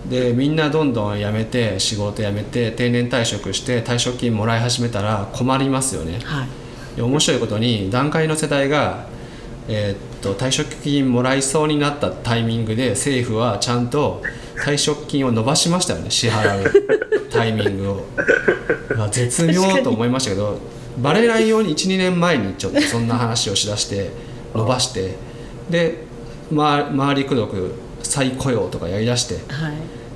[0.09, 6.19] でみんなどんどん辞めて仕事辞めて定年退職して退職金もらい始めたら困りますよね。
[6.23, 6.47] はい。
[6.95, 9.05] で面白いことに段階の世代が、
[9.67, 14.23] えーっと退職金もらいそうになったタイミングで政府はちゃんと
[14.65, 18.05] 退職金を伸ばしましたよね支払うタイミングを、
[18.97, 20.59] まあ、絶妙と思いましたけど
[20.97, 24.09] バレないように12年前にちょっとそんな話をしだして
[24.53, 25.15] 伸ばして
[25.69, 26.03] で、
[26.51, 29.73] ま、回りくどく再雇用とかやりだしてはい。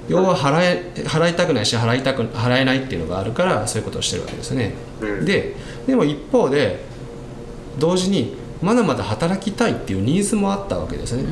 [0.08, 4.74] 要は払え払いたくないし払いたく払えないっていうのがあるからそういうことをしてるわけですね。
[5.02, 5.26] うん。
[5.26, 6.80] ででも一方で
[7.78, 11.24] 同時にまだまだ働きたいっていうニーズもあったわけですね。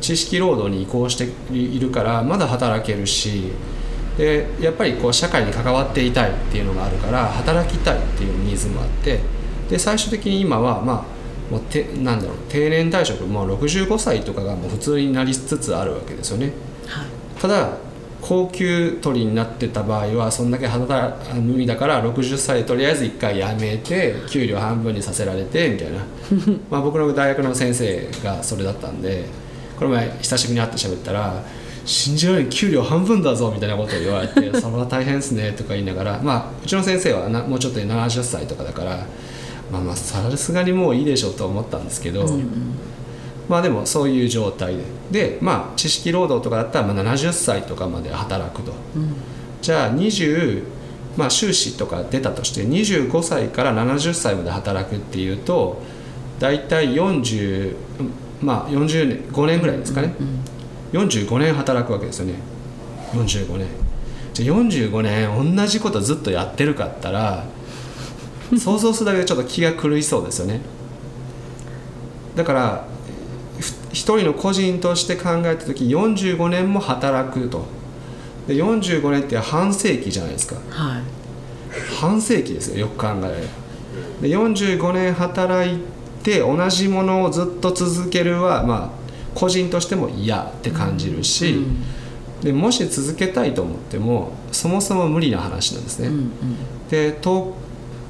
[0.00, 3.52] 知識労働に移行しているからまだ働けるし
[4.16, 9.20] でやっぱりこう社会に関わっていたいっていうのがあるから働きたいっていうニーズもあって
[9.68, 16.52] で最終的に今はまあもうてなんだろう定年退職もう65歳とかがもう普通になりつつあるわけですよね。
[16.86, 17.06] はい
[17.40, 17.85] ただ
[18.20, 25.98] 高級取りになってた場合はそんだけ働無理だから60歳でとりあえず1回辞めて給料半分にさせられてみたいな
[26.70, 29.24] まあ僕の大学の先生がそれだったんで
[29.78, 31.42] この前久しぶりに会って喋ったら
[31.84, 39.06] 「信じられん給料半分だぞ」みたいなことを言われて「それは大変ですね」とか言いながらまあうちの先生はなもうちょっとで70歳とかだから
[39.70, 42.26] まあまあさすがにもういいでしょうと思ったんですけど。
[43.48, 44.82] まあでもそういう状態で。
[45.10, 48.72] でまあ知識労働とかだったらまあ70歳とかまで働くと、
[49.62, 50.64] じゃあ20
[51.16, 55.80] まあ修士とか出たとして25歳から70歳まで働くっていうと
[56.38, 57.76] 大体40
[58.42, 60.14] まあ40年5年ぐらいですかね、
[60.92, 62.34] 45年働くわけですよね。
[63.12, 63.68] 45年。
[64.34, 67.44] じゃあ45年同じことずっとやってるかったら
[68.58, 70.60] 想像するだけでちょっと気が狂いそうですよね。
[72.34, 72.95] だからふ
[73.96, 77.64] 一人の個人として考えた時45年も働くと。
[78.46, 80.56] で45年って半世紀じゃないですか。
[80.68, 81.02] はい。
[81.98, 83.30] 半世紀ですよよく考えれば。
[84.20, 85.80] で45年働い
[86.22, 88.90] て同じものをずっと続けるはまあ
[89.34, 91.64] 個人としても嫌って感じるし、
[92.42, 96.30] でもし続けたいと思ってもそもそも無理な話なんですね、うんうん。
[96.90, 97.54] で東,、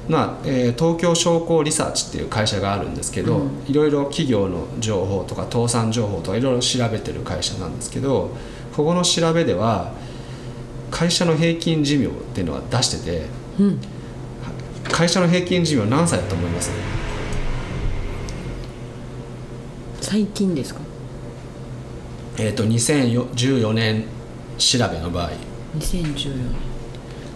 [0.09, 3.49] まあえー東京商工リサーチっていう会社があるんですけど、うん。
[3.67, 8.29] いろいろ企業の情報とか倒産情報とかいろいろ調べてる会社なんですけど
[8.75, 9.91] ここの調べでは
[10.91, 13.25] 会社の平均寿命っていうのは出してて
[13.59, 13.79] うん。
[14.83, 16.71] 会社の平均寿命何歳だと思います？
[20.01, 20.79] 最近ですか？
[22.37, 24.05] えっ、と2014年
[24.57, 25.31] 調べの場合。
[25.77, 26.45] 2014年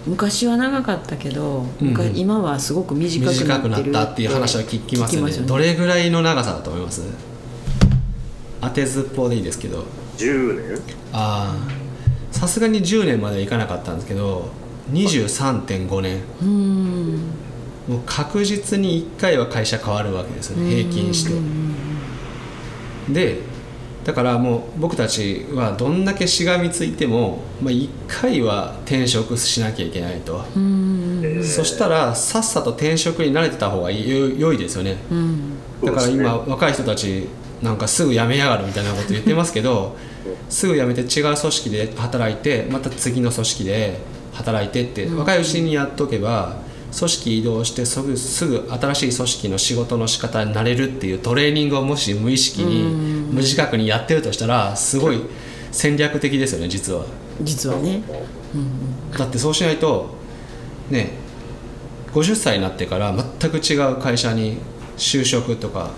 [0.05, 1.93] 昔は長かったけど、うんうん。
[1.93, 5.31] 昔今はすごく短くな短くなってるったっていう話は聞きますよね。
[5.31, 7.03] どれぐらいの長さだと思います？
[8.61, 9.85] 当てずっぽうでいいですけど。
[10.17, 10.79] 10年？
[11.13, 11.55] あ
[12.33, 14.49] あさすがに10年まではいかなかったんですけど
[14.91, 16.17] 23.5年。
[16.41, 17.17] うーん。
[17.87, 21.33] もう確実に1回は会社変わるわけですよね平均して。
[23.11, 23.41] で
[24.03, 30.43] だからもう僕たちはどんだけしがみついても、まあ、1回は転職しなきゃいけないと、
[31.43, 34.97] そしたらさっさと転職に慣れてた方がよ良いですよね。
[35.11, 35.57] うん。
[35.83, 36.43] だから今、ね。
[36.47, 37.27] 若い人たち
[37.61, 39.95] なんかすぐ辞めやがるみたいなこと言ってますけど
[40.49, 43.99] すぐ辞めて違う組織で働いてまた次の組織で
[44.33, 46.57] 働いてって、若いうちにやっとけば
[46.97, 52.84] 組織移動してすぐすぐ新しい組織の仕事の仕方になれるっていうトレーニングをもし無意識に
[53.32, 55.21] 無自覚にやってるとしたらすごい
[55.71, 57.06] 戦略的ですよね実は。
[57.41, 58.04] 実はね。
[59.17, 60.15] だってそうしないと
[60.89, 61.12] ね
[62.13, 64.58] 50歳になってから全く違う会社に
[64.97, 65.91] 就職とか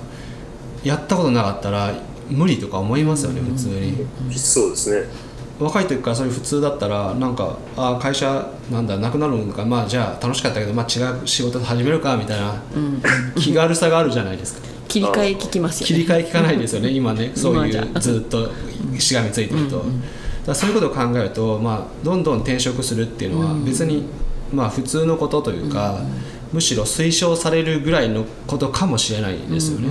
[0.83, 1.93] やったことなかったら
[2.29, 4.05] 無理とか思いますよね普通に。
[4.37, 5.07] そうですね
[5.63, 12.61] 若い時からそういう普通だったらなんかあ会社なんだなくなるのかまあじゃあ楽しかったけど、まあ、違う仕事始めるかみたいな
[13.35, 14.67] 気軽さがあるじゃないですか。
[14.87, 16.03] 切り替え聞きますよね。
[16.03, 17.31] 切り替え効かないですよね 今ね。
[17.35, 18.51] そういう ずっと
[18.99, 19.87] しがみついてると、だか
[20.47, 24.03] らそういうことを考えると、まあ、どんどん転職するっていうのは別に、
[24.53, 25.99] まあ、普通のことというか、
[26.51, 29.87] むしろ推奨されるぐらいのことかもしれないですよね。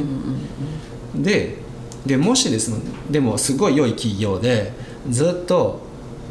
[1.17, 1.59] で
[2.07, 2.73] でもしです
[3.11, 4.73] でもすごい良い企業で
[5.11, 5.81] ずっと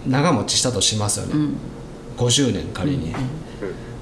[0.07, 1.53] 長持ちしたとしますよね、
[2.17, 3.13] 50年仮に、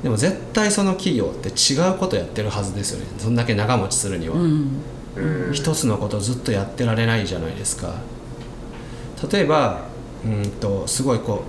[0.04, 3.06] でも絶対その企業って違うことやってるはずですよね。
[3.18, 4.36] そんだけ長持ちするには。
[4.36, 4.42] うん
[5.16, 7.96] うん一つのことをずっとやってられないじゃないですか。
[9.32, 9.82] 例えば
[10.24, 11.44] うんとすごいこ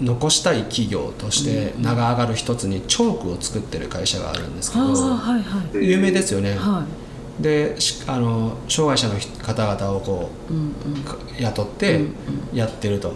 [0.00, 5.86] う残したい企業として名が上がる一つにチョークを作ってる会社があるんですけどはいはい。
[5.86, 6.54] 有名ですよね。
[6.54, 6.84] は
[7.40, 10.58] でしあの障害者の方々をこいうん
[10.94, 11.00] うん。
[11.00, 12.00] うか雇って
[12.52, 13.12] やってると。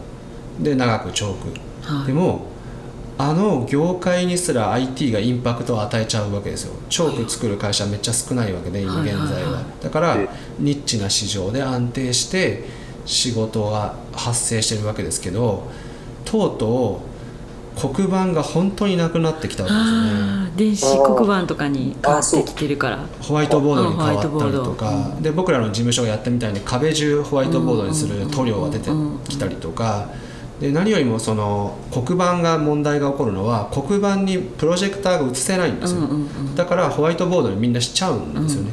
[0.61, 1.53] で長くチョー
[1.87, 2.07] クはい。
[2.07, 2.51] でも
[3.17, 6.75] あの業界にすら IT がインパクトを与えちゃうわけですよ。
[6.89, 9.65] チョーク作る会社めっちゃ少ないわけで今現在は,、はいはいはい。
[9.85, 10.29] だからえ
[10.59, 12.65] ニッチな市場で安定して
[13.07, 15.65] 仕事が発生してるわけですけど
[16.25, 17.10] とうとう
[17.89, 20.53] 黒板が本当になくなってきたわけですよね。
[20.57, 23.07] 電子黒板とかに変わってきてるから。
[23.21, 24.87] ホワイトボードに変わったりとか。
[24.87, 28.91] ーで僕らの事務所がやったみたいに壁中ホワイトボードにする塗料が出て
[29.29, 30.09] きたりとか。
[30.61, 36.17] で何よりもその黒板が問題が起こるのは黒板にプロジェクターが映せないんですよ、うんうんう
[36.51, 38.73] んだからホワイトボードにみんなしちゃうんですよね、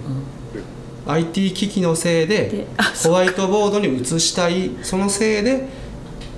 [1.06, 2.68] IT 機器のせいで
[3.04, 5.70] ホワイトボードに映したいそのせいで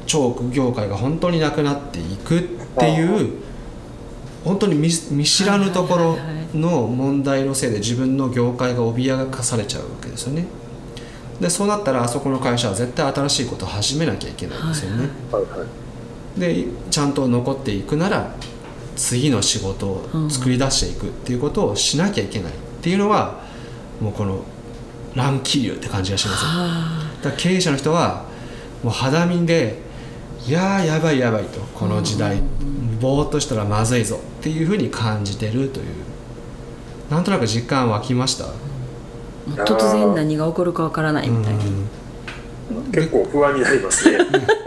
[0.06, 3.34] チョーク業界が本当になくなっていくっていう
[4.44, 6.18] 本当に見見知らぬところ
[6.54, 10.46] の問題のせいで自分の業界が脅かされちゃうわけですよね。
[11.40, 15.10] でそうなったらあそこの会社は絶対新しいことを始めなきゃいけないんですよね、
[16.38, 18.36] でちゃんと残っていくなら
[18.98, 23.42] 次の仕事を作り出していくっていうことをしなきゃいけないっていうのは
[24.02, 24.44] もうこの
[25.16, 26.44] 乱気流って感じがします
[27.24, 28.26] だから経営者の人は
[28.84, 29.78] もう肌身で
[30.50, 31.60] いやーやばいやばいと。
[31.76, 32.42] この時代
[33.00, 34.16] ぼーっとしたらまずいぞ。
[34.40, 35.86] っていうふうに感じてるという。
[37.12, 38.46] なんとなく実感湧きました？
[39.64, 41.60] 突然何が起こるかわからないみたいな。
[41.64, 41.68] う
[42.88, 42.92] ん。
[42.92, 44.18] 結構不安になりますね。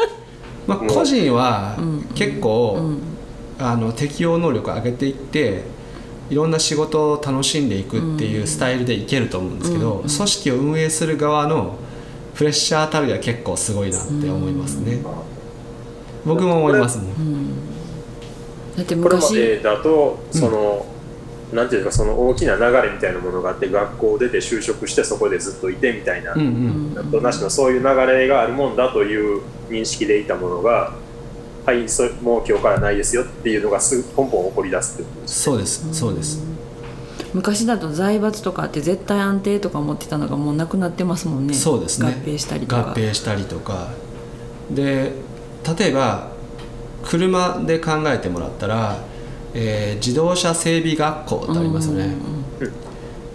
[0.68, 2.02] まあ、個人はうん。
[2.14, 2.98] 結構、うん。
[3.58, 5.62] あの適応能力を上げていって
[6.30, 10.08] いろんな仕事を楽しんでいくっていうスタイルでいけると思うんですけど、うんうん。
[10.08, 11.74] 組織を運営する側の
[12.36, 15.02] プレッシャーたるや結構すごいなって思いますね
[16.24, 17.06] 僕も思いますもん。
[18.76, 20.86] だってこれま昔でだとその、
[21.52, 26.94] なんていうかその大きな流れみたいなものがあって学校を出て就職してそこでずっといてみたいな、うんうん。
[26.94, 30.94] なんとなしのそういう流れがあるもんだという認識でいたものが
[31.66, 35.94] はいそもう今日からないですよっていうのがすぐポンポン起こり出すってことですそうです。
[35.94, 36.52] そうです。
[37.34, 41.54] 昔だと財閥とかって絶対安定とか思ってたのがもうなくなってますもんね。
[41.54, 42.08] そうですね。
[42.08, 42.90] 合併したりとか。
[42.90, 43.88] 合併したりとか。
[44.70, 45.12] で
[45.78, 46.30] 例えば
[47.04, 48.96] 車で考えてもらったら、
[49.54, 52.16] えー自動車整備学校ってありますよね、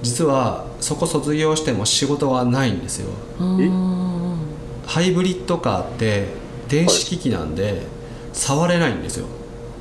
[0.01, 3.09] 実はそこ卒業しても仕事はないんですよ。
[3.39, 4.37] うんうん
[4.85, 6.27] ハイブリッドカーって
[6.69, 7.81] 電子機器なんで
[8.31, 9.25] 触れないんですよ。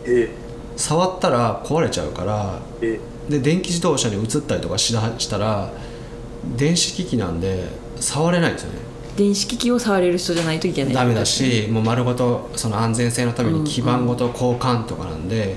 [0.04, 0.30] え？
[0.76, 2.98] 触ったら壊れちゃうからえ？
[3.28, 4.92] で電気自動車に移ったりとかし
[5.30, 5.70] たら
[6.56, 7.68] 電子機器なんで
[8.00, 8.78] 触れないんですよね
[9.16, 10.94] 電子機器を触れる人じゃないといけない。
[10.94, 15.56] ダメだしもう丸ごとその安全性のために基板ごと交換とかなんで、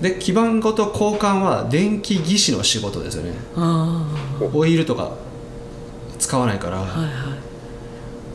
[0.00, 3.32] で基板ごと交換は電気技師の仕事ですよね。
[3.56, 4.04] あ
[4.52, 5.12] オイルとか
[6.18, 7.36] 使わないから、あはいは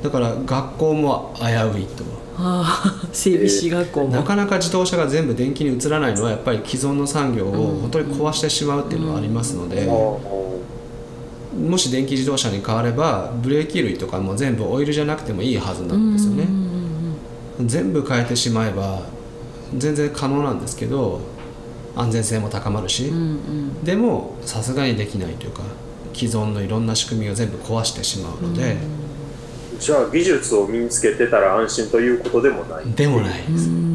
[0.02, 0.04] い。
[0.04, 1.44] だから学校も危
[1.78, 2.04] ういと。
[2.38, 9.86] ああ整備士学校も、なかなか自動車が全部電気に移らないのはやっぱり既存の産業を本当に壊してしまうっていうのはありますので、あ
[11.56, 16.48] もし電気自動車に変わればブレーキ類とかも全部オイルじゃなくてもいいはずなんですよね、
[17.62, 19.04] 全部変えてしまえば
[19.78, 21.22] 全然可能なんですけど
[21.96, 23.84] 安全性も高まるし、うんうん。
[23.84, 25.64] でもさすがにできないというか
[26.14, 28.78] 既存のいろんな仕組みを全部壊してしまうので、
[29.80, 32.86] じゃあ技術を身につけてたら安心ということでもない。
[32.94, 33.86] でもないです、ね。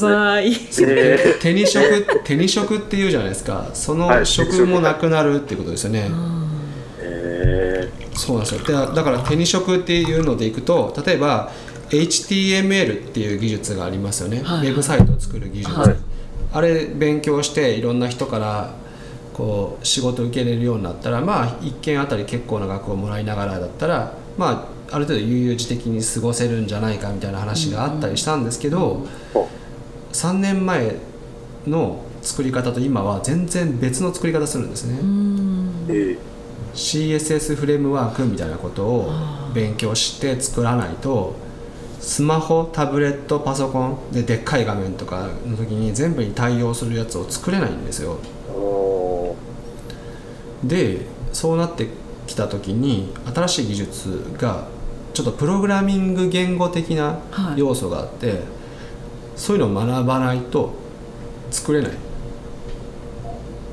[0.00, 0.52] ばい。
[0.80, 3.70] え手に職手に職っていうじゃないですか。
[3.72, 6.43] そのはい職もなくなるっていうことですよね、え
[8.14, 8.64] そうなんですよ。
[8.64, 11.50] でだから手に職っていうのでいくと例えば
[11.90, 15.96] HTML っていう技術がありますよね、はいウェブサイトを作る技術、はい。
[16.52, 18.74] あれ勉強していろんな人から
[19.32, 29.04] こう仕事受けれるようになったらまあ1件あたり結構な額をもらいながらだったらまあある程度悠々自適に過ごせるんじゃないかみたいな話があったりしたんですけど、
[29.34, 29.48] お
[30.12, 30.94] 3年前
[31.66, 34.98] の作り方と今は全然別の作り方するんですね、
[35.88, 36.18] え
[36.74, 39.10] CSS フレームワークみたいなことを
[39.54, 41.34] 勉強して作らないと
[42.00, 48.18] スマホタブレットパソコンででっかい画面とかの時に全部に対応するやつを作れないんですよ。
[48.50, 49.36] お
[50.62, 51.88] でそうなって
[52.26, 54.68] きた時に新しい技術が
[55.14, 57.60] ちょっとプログラミング言語的なはい。
[57.60, 58.40] 要素があって、
[59.36, 60.72] そういうのを学ばないと
[61.50, 61.92] 作れない。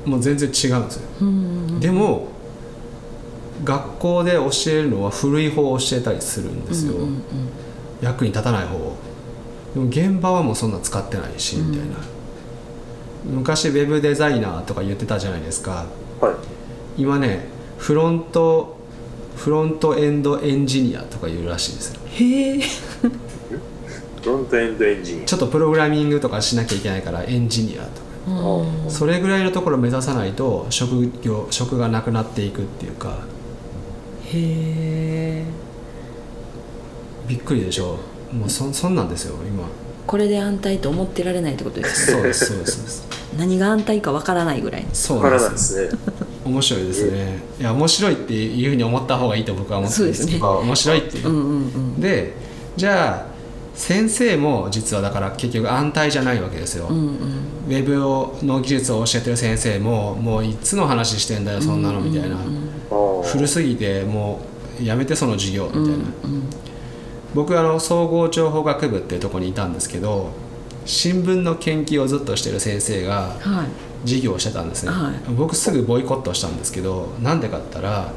[0.06, 1.02] もう全然違うんですよ。
[1.20, 1.80] うん。
[1.80, 2.28] でも
[3.64, 7.22] 学校で教えるのは古い方を教えたりするんですよ、うんうん
[8.02, 8.96] 役に立たない方を。
[9.74, 11.94] でも現場はもうそんな使ってないし、みたいな。
[13.24, 15.86] 昔ウェブデザイナーとか言ってたじゃないですか。
[16.20, 16.34] はい。
[17.00, 17.46] 今ね
[17.78, 18.76] フロント
[19.36, 22.00] フロントエンドエンジニアとか言うらしいですよ。
[22.06, 22.60] へえ。
[22.60, 28.12] フロントエンドエンジニちょっとプログラミングとかしなきゃいけないからエンジニアとか。
[28.86, 33.18] アそれぐらいのところを目指さないと職業職がなくなっていくっていうか
[34.32, 35.44] へえ
[37.28, 37.98] びっくりでしょ。
[38.32, 39.64] もうそそんなんですよ今。
[40.06, 43.06] これで安泰と思ってられないってことですねそうですそうですそうです。
[43.38, 44.82] 何が安泰かわからないぐらい。
[44.82, 45.98] わかそうなんでらないですすね。
[46.44, 47.38] 面白いですね。
[47.60, 52.00] いや面白いっていうふうに思った方がいいと僕は思ってるんですけどそう面白いっていう、うんうんうん。
[52.00, 52.34] で
[52.76, 53.31] じゃあ
[53.74, 57.14] 先生も実はだから結局安泰じゃないわけですよ、うんうん。
[57.68, 64.40] ウェブをの技術を教えてる先生ももういつの話してんだよそんなのみたいな、あー古すぎても
[64.80, 66.04] うやめてその授業みたいな、
[67.34, 70.30] 僕あの総合情報学部っていうところにいたんですけど
[70.84, 73.92] 新聞の研究をずっとしてる先生がはい。
[74.04, 75.14] 授業をしてたんですね、はい。
[75.34, 78.12] 僕すぐボイコットしたんですけどなんでかったら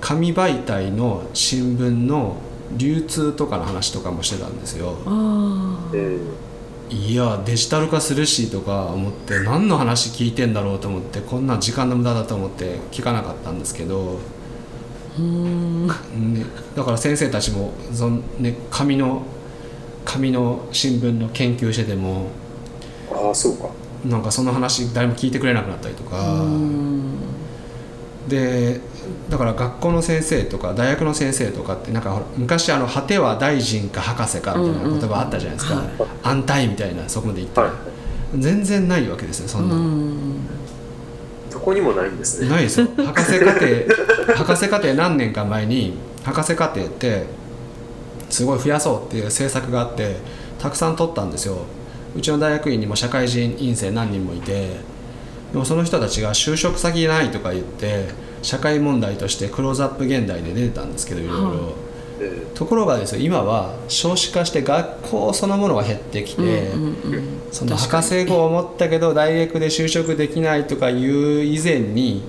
[0.00, 2.34] 紙媒体の新聞の
[2.76, 4.96] 流通とかの話とかもしてたんですよ。
[6.90, 14.18] いやデジタル化するしとか思って何の話聞いてんだろうと思ってこんなん時間の無駄だと思って聞かなかったんですけど、
[15.18, 15.88] ね、
[16.76, 19.22] だから先生たちもその、ね、紙の
[20.04, 22.26] 紙の新聞の研究してても
[23.10, 23.70] ああそうか。
[24.04, 26.16] なんかその話誰も聞いてくれなくなったりとか
[28.28, 28.80] で
[29.28, 35.82] だから学校の先生とか大学の先生とかってなんか昔あの「果ては大臣か博士か」みたいな言葉あったじゃないですか、うん
[36.22, 37.62] 安泰みたいなそこまで言った。
[37.62, 37.76] ら、はい。
[38.38, 40.14] 全然ないわけですよそんなの、
[41.50, 42.48] どこにもないんですね。
[42.48, 42.88] ないですよ。
[42.96, 43.66] 博士課程
[44.34, 47.26] 博士課程何年か前に博士課程って
[48.30, 50.16] すごい増やそうっていう政策があって
[50.58, 51.58] たくさん取ったんですよ。
[52.16, 54.76] うちの大学院にも社会人院生何人もいて
[55.52, 58.08] でもその人たちが就職先ないとか言って
[58.42, 61.74] 社会問題としてクローズアップ現代で出てたんですけどいろいろ、
[62.54, 72.22] ところがですよ今は少子化して学校そのものが減ってきて、うんうんその博士号を持ったけど大学で就職できないとかいう以前に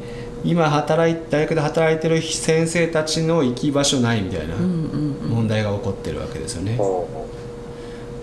[0.44, 4.68] 今働い大学で働いてる先生たちの行き場所ないみたいなうんう
[5.28, 6.74] ん問題が起こってるわけですよね。
[6.74, 6.78] ー、。
[6.78, 7.23] ほ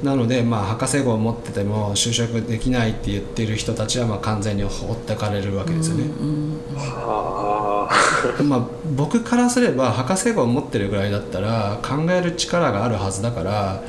[0.02, 6.04] なのでまあ博士号を持ってても就職できないって言ってる人たちはまあ完全に放ってかれるわけですよね。
[8.44, 13.82] まあ僕からすれば博士号を持ってるぐらいだったら考える力があるはずだから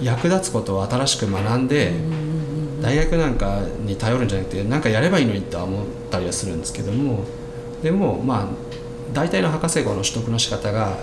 [0.00, 1.92] 役立つことを新しく学んで
[2.80, 7.24] 大学なんかに頼るんじゃなくて何かやればいいのにとは思ったりはするんですけども
[7.82, 8.46] でもまあ
[9.12, 10.96] 大体の博士号の取得の仕方が、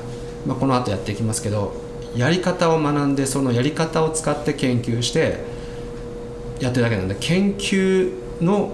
[0.46, 1.87] まあ、この後やっていきますけど
[2.18, 5.40] やり方を学んでそのやり方を使って研究して
[6.60, 8.12] やってるだけなんで研究
[8.42, 8.72] の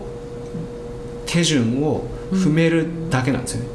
[1.25, 3.67] 手順を踏めるだけなんですよね。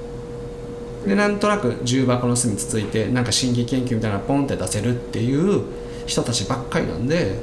[1.06, 5.64] でなんとなく重箱の隅つついてなんか新規研究みたいなのポンって出せるっていう
[6.06, 7.36] 人たちばっかりなんで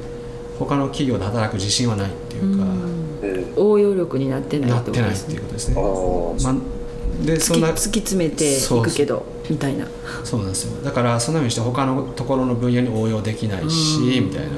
[0.59, 2.65] 他の企業で働く自信はないっていうか、
[3.21, 6.53] え応用力になってないなってないっってことですねていうことですね。
[6.53, 6.61] ま
[7.25, 9.87] でそんな突き詰めていくけどみたいな。
[10.23, 10.83] そうなんですよ。
[10.83, 14.49] だからそんなふうにして他のところの分野に応用できないし、みたいな。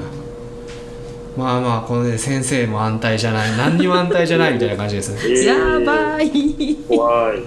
[1.36, 3.50] まあまあこの、ね、先生も安泰じゃない。
[3.56, 5.20] 何にも安泰じゃないみたいな感じですね。
[5.24, 5.44] えー。
[5.44, 6.76] やばい。
[6.88, 7.42] 怖い。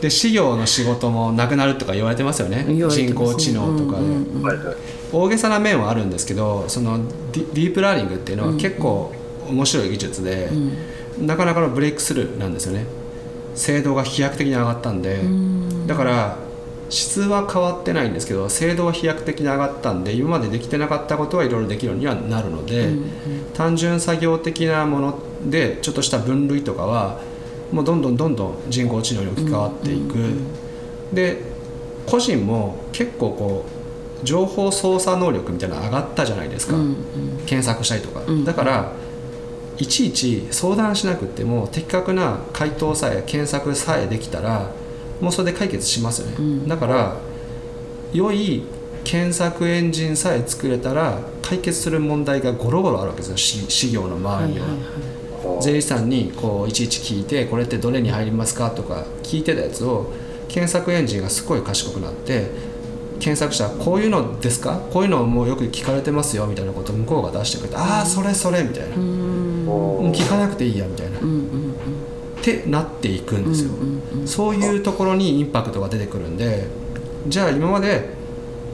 [0.00, 2.64] で事業の仕事もなくなるとか言われてますよね。
[2.68, 4.76] 言われて人工知能とかで、うんうんうん
[5.12, 7.00] 大げさな面はあるんですけどその
[7.32, 9.12] ディディープラーニングっていうのは結構
[9.46, 10.48] 面白い技術で、
[11.20, 12.86] なかなかのブレイクスルーなんですよね。
[13.54, 15.20] 精度が飛躍的に上がったんで、
[15.86, 16.36] だから
[16.92, 22.90] 質は変わってないんですけど精度は飛躍的に上がったんで今までできてなかったことはいろいろできるようにはなるので、
[23.54, 25.18] 単純作業的なもの
[25.50, 27.20] でちょっとした分類とかは
[27.72, 30.34] もうどんどんどんどん人工知能に置き換わっていく、
[31.14, 31.42] で
[32.06, 33.64] 個人も結構こ
[34.22, 36.76] う情報操作能力みたいなの上がったじゃないですか、
[37.46, 38.44] 検索したりとか、ん。
[38.44, 38.92] だから
[39.78, 44.70] いちいち相談しなくても的確な回答さえ検索さえできたら
[45.22, 46.68] もうそれで解決しますよね、ん。
[46.68, 47.16] だから
[48.12, 48.64] 良い
[49.04, 53.36] 検索エンジンさえ作れたら解決する問題がゴロゴロあるわけですよ。
[53.38, 54.66] し事業の周りには。
[55.60, 60.12] 税理士さんにこういちいち聞いてこれってどれに入りますかとか聞いてたやつを
[60.48, 62.50] 検索エンジンがすごい賢くなって
[63.18, 64.80] 検索したらこういうのですか？
[64.92, 71.18] こういうのもうよく聞かれてますよみたいなことを向こうが出してくれて、ああそれそれみたいな、もう聞かなくていいやみたいな、
[72.42, 73.70] ってなっていくんですよ、
[74.26, 76.66] そういうところにインパクトが出てくるんで
[77.28, 78.10] じゃあ今まで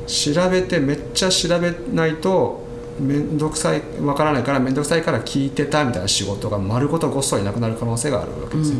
[0.06, 2.66] 調べてめっちゃ調べないと
[2.98, 8.78] 面倒くさいわからないから面倒くさいから聞いてたみたいな仕事が丸ごとごっそりなくなる可能性があるわけですよ、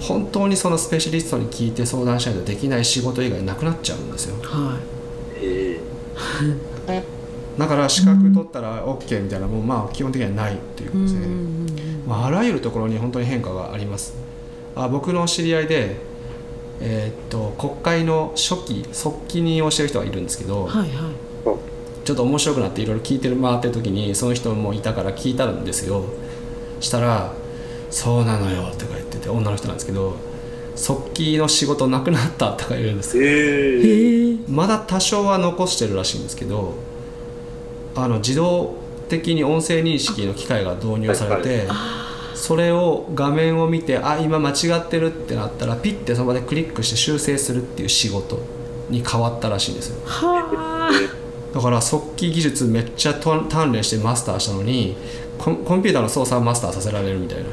[0.00, 4.36] 本当にそのスペシャリストに聞いて相談しないとできない仕事以外なくなっちゃうんですよ。
[4.42, 4.78] は
[5.42, 5.80] え
[7.58, 11.26] だから資格取ったら OK みたいなもうまあ基本的にはないっていうことですね、
[12.06, 14.14] まあ、あらゆるところに本当に変化があります。
[14.76, 15.96] あ僕の知り合いで、
[16.80, 21.30] えーっと国会の初期速記に教える人がいるんですけど、いはいはい。
[22.04, 26.04] ちょっと面白くなっていろいろ聞いてる回ってる時にその人もいたから聞いたんですよ。
[26.80, 27.32] したら
[27.90, 30.14] 「そうなのよ」とか言ってて女の人なんですけど
[30.74, 36.74] 「速記の仕事なくなった」とか言うんですえー、まだ多少は残してるらしいんですけど
[37.94, 38.74] あの自動
[39.10, 41.68] 的に音声認識の機械が導入されて、
[42.34, 48.38] それを画面を見てあ今間違ってるってなったらピッてその場でクリックして修正するっていう仕事
[48.88, 50.00] に変わったらしいんですよ。
[50.06, 50.90] は
[51.52, 54.96] だから速記技術めっちゃと鍛錬してマスターしたのに
[55.36, 57.50] コンピューターの操作をマスターさせられるみたいな。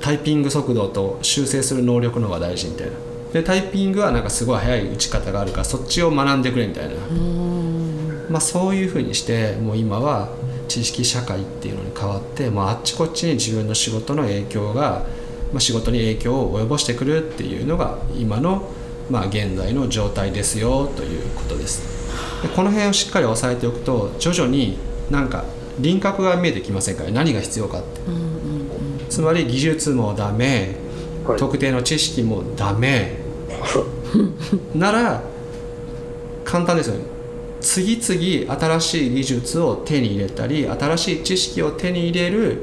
[0.00, 2.92] タイピング速度と修正する能力の方が大事みたいな。
[3.32, 6.94] でタイピングはなんかすごい速い打ち方があるからそっちを学んでくれみたいな、
[8.30, 10.28] まあ、そういうふうにしてもう今は
[10.68, 15.04] 知識社会っていうのに変わって、まあ、あっちこっちに自分の仕事の影響が、
[15.52, 18.70] まあ、仕事に影響を及ぼしてくるっていうのが今の、
[19.10, 21.82] まあ、現在の状態ですよということです。
[22.42, 24.78] でこの辺をしっかり押さえておくと徐々に
[25.10, 25.44] なんか
[25.80, 28.00] 輪郭が見えてきませんから何が必要かって。
[29.08, 30.76] つまり技術もダメ
[31.26, 31.38] はい。
[31.38, 33.16] 特定の知識もダメ。
[34.74, 35.20] なら
[36.44, 37.19] 簡単ですよね
[37.60, 42.58] 次々新しい技術を手に入れたり新しい知識を手に入れる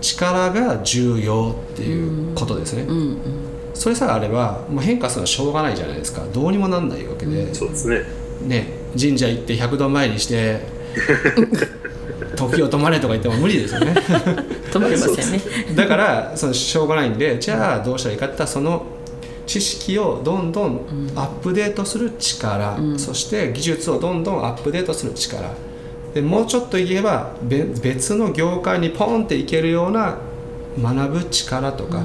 [0.00, 2.86] 力が重要っていうことですね、
[3.74, 6.22] それさえあればもう変化するのはしょうがないじゃないですか。
[6.32, 8.04] どうにもなんないわけで、そうですね。
[8.42, 8.66] ね、
[8.98, 10.60] 神社行って100度前にして
[12.36, 13.94] 時を止まれとか言っても無理ですよね。
[14.72, 15.40] 止まりませんね。
[15.76, 18.86] だからそのしょうがないんでじゃあどうしたらいいかって言ったらその
[19.50, 20.86] 知識をどんどん
[21.16, 25.50] アップデートする力、そして技術をどんどんアップデートする力。
[26.14, 30.18] でもうちょっと言えばべ別の業界にポンっていけるような
[30.80, 32.00] 学ぶ力とか、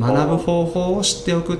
[0.00, 1.58] 学ぶ方法を知っておく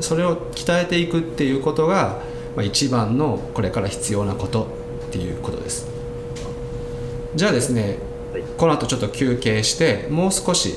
[0.00, 2.20] それを鍛えていくっていうことが、
[2.54, 4.68] まあ、一番のこれから必要なこと
[5.08, 5.88] っていうことです。
[7.34, 7.98] じゃあですね、
[8.32, 8.42] はい。
[8.56, 10.76] この後ちょっと休憩してもう少し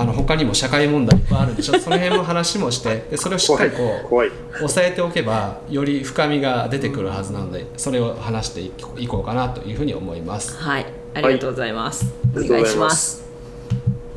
[0.00, 1.74] あの他にも社会問題いっぱいあるんでちょ。
[1.74, 8.62] っとその辺の話もしてでそれをしっかりこう押さえておけばより深みが出てくるはずなのでそれを話して
[9.02, 10.56] いこうかなというふうに思います。
[10.56, 10.86] はい。
[11.12, 12.90] ありがとうございます、ありがとうございます。
[12.90, 13.29] お願いします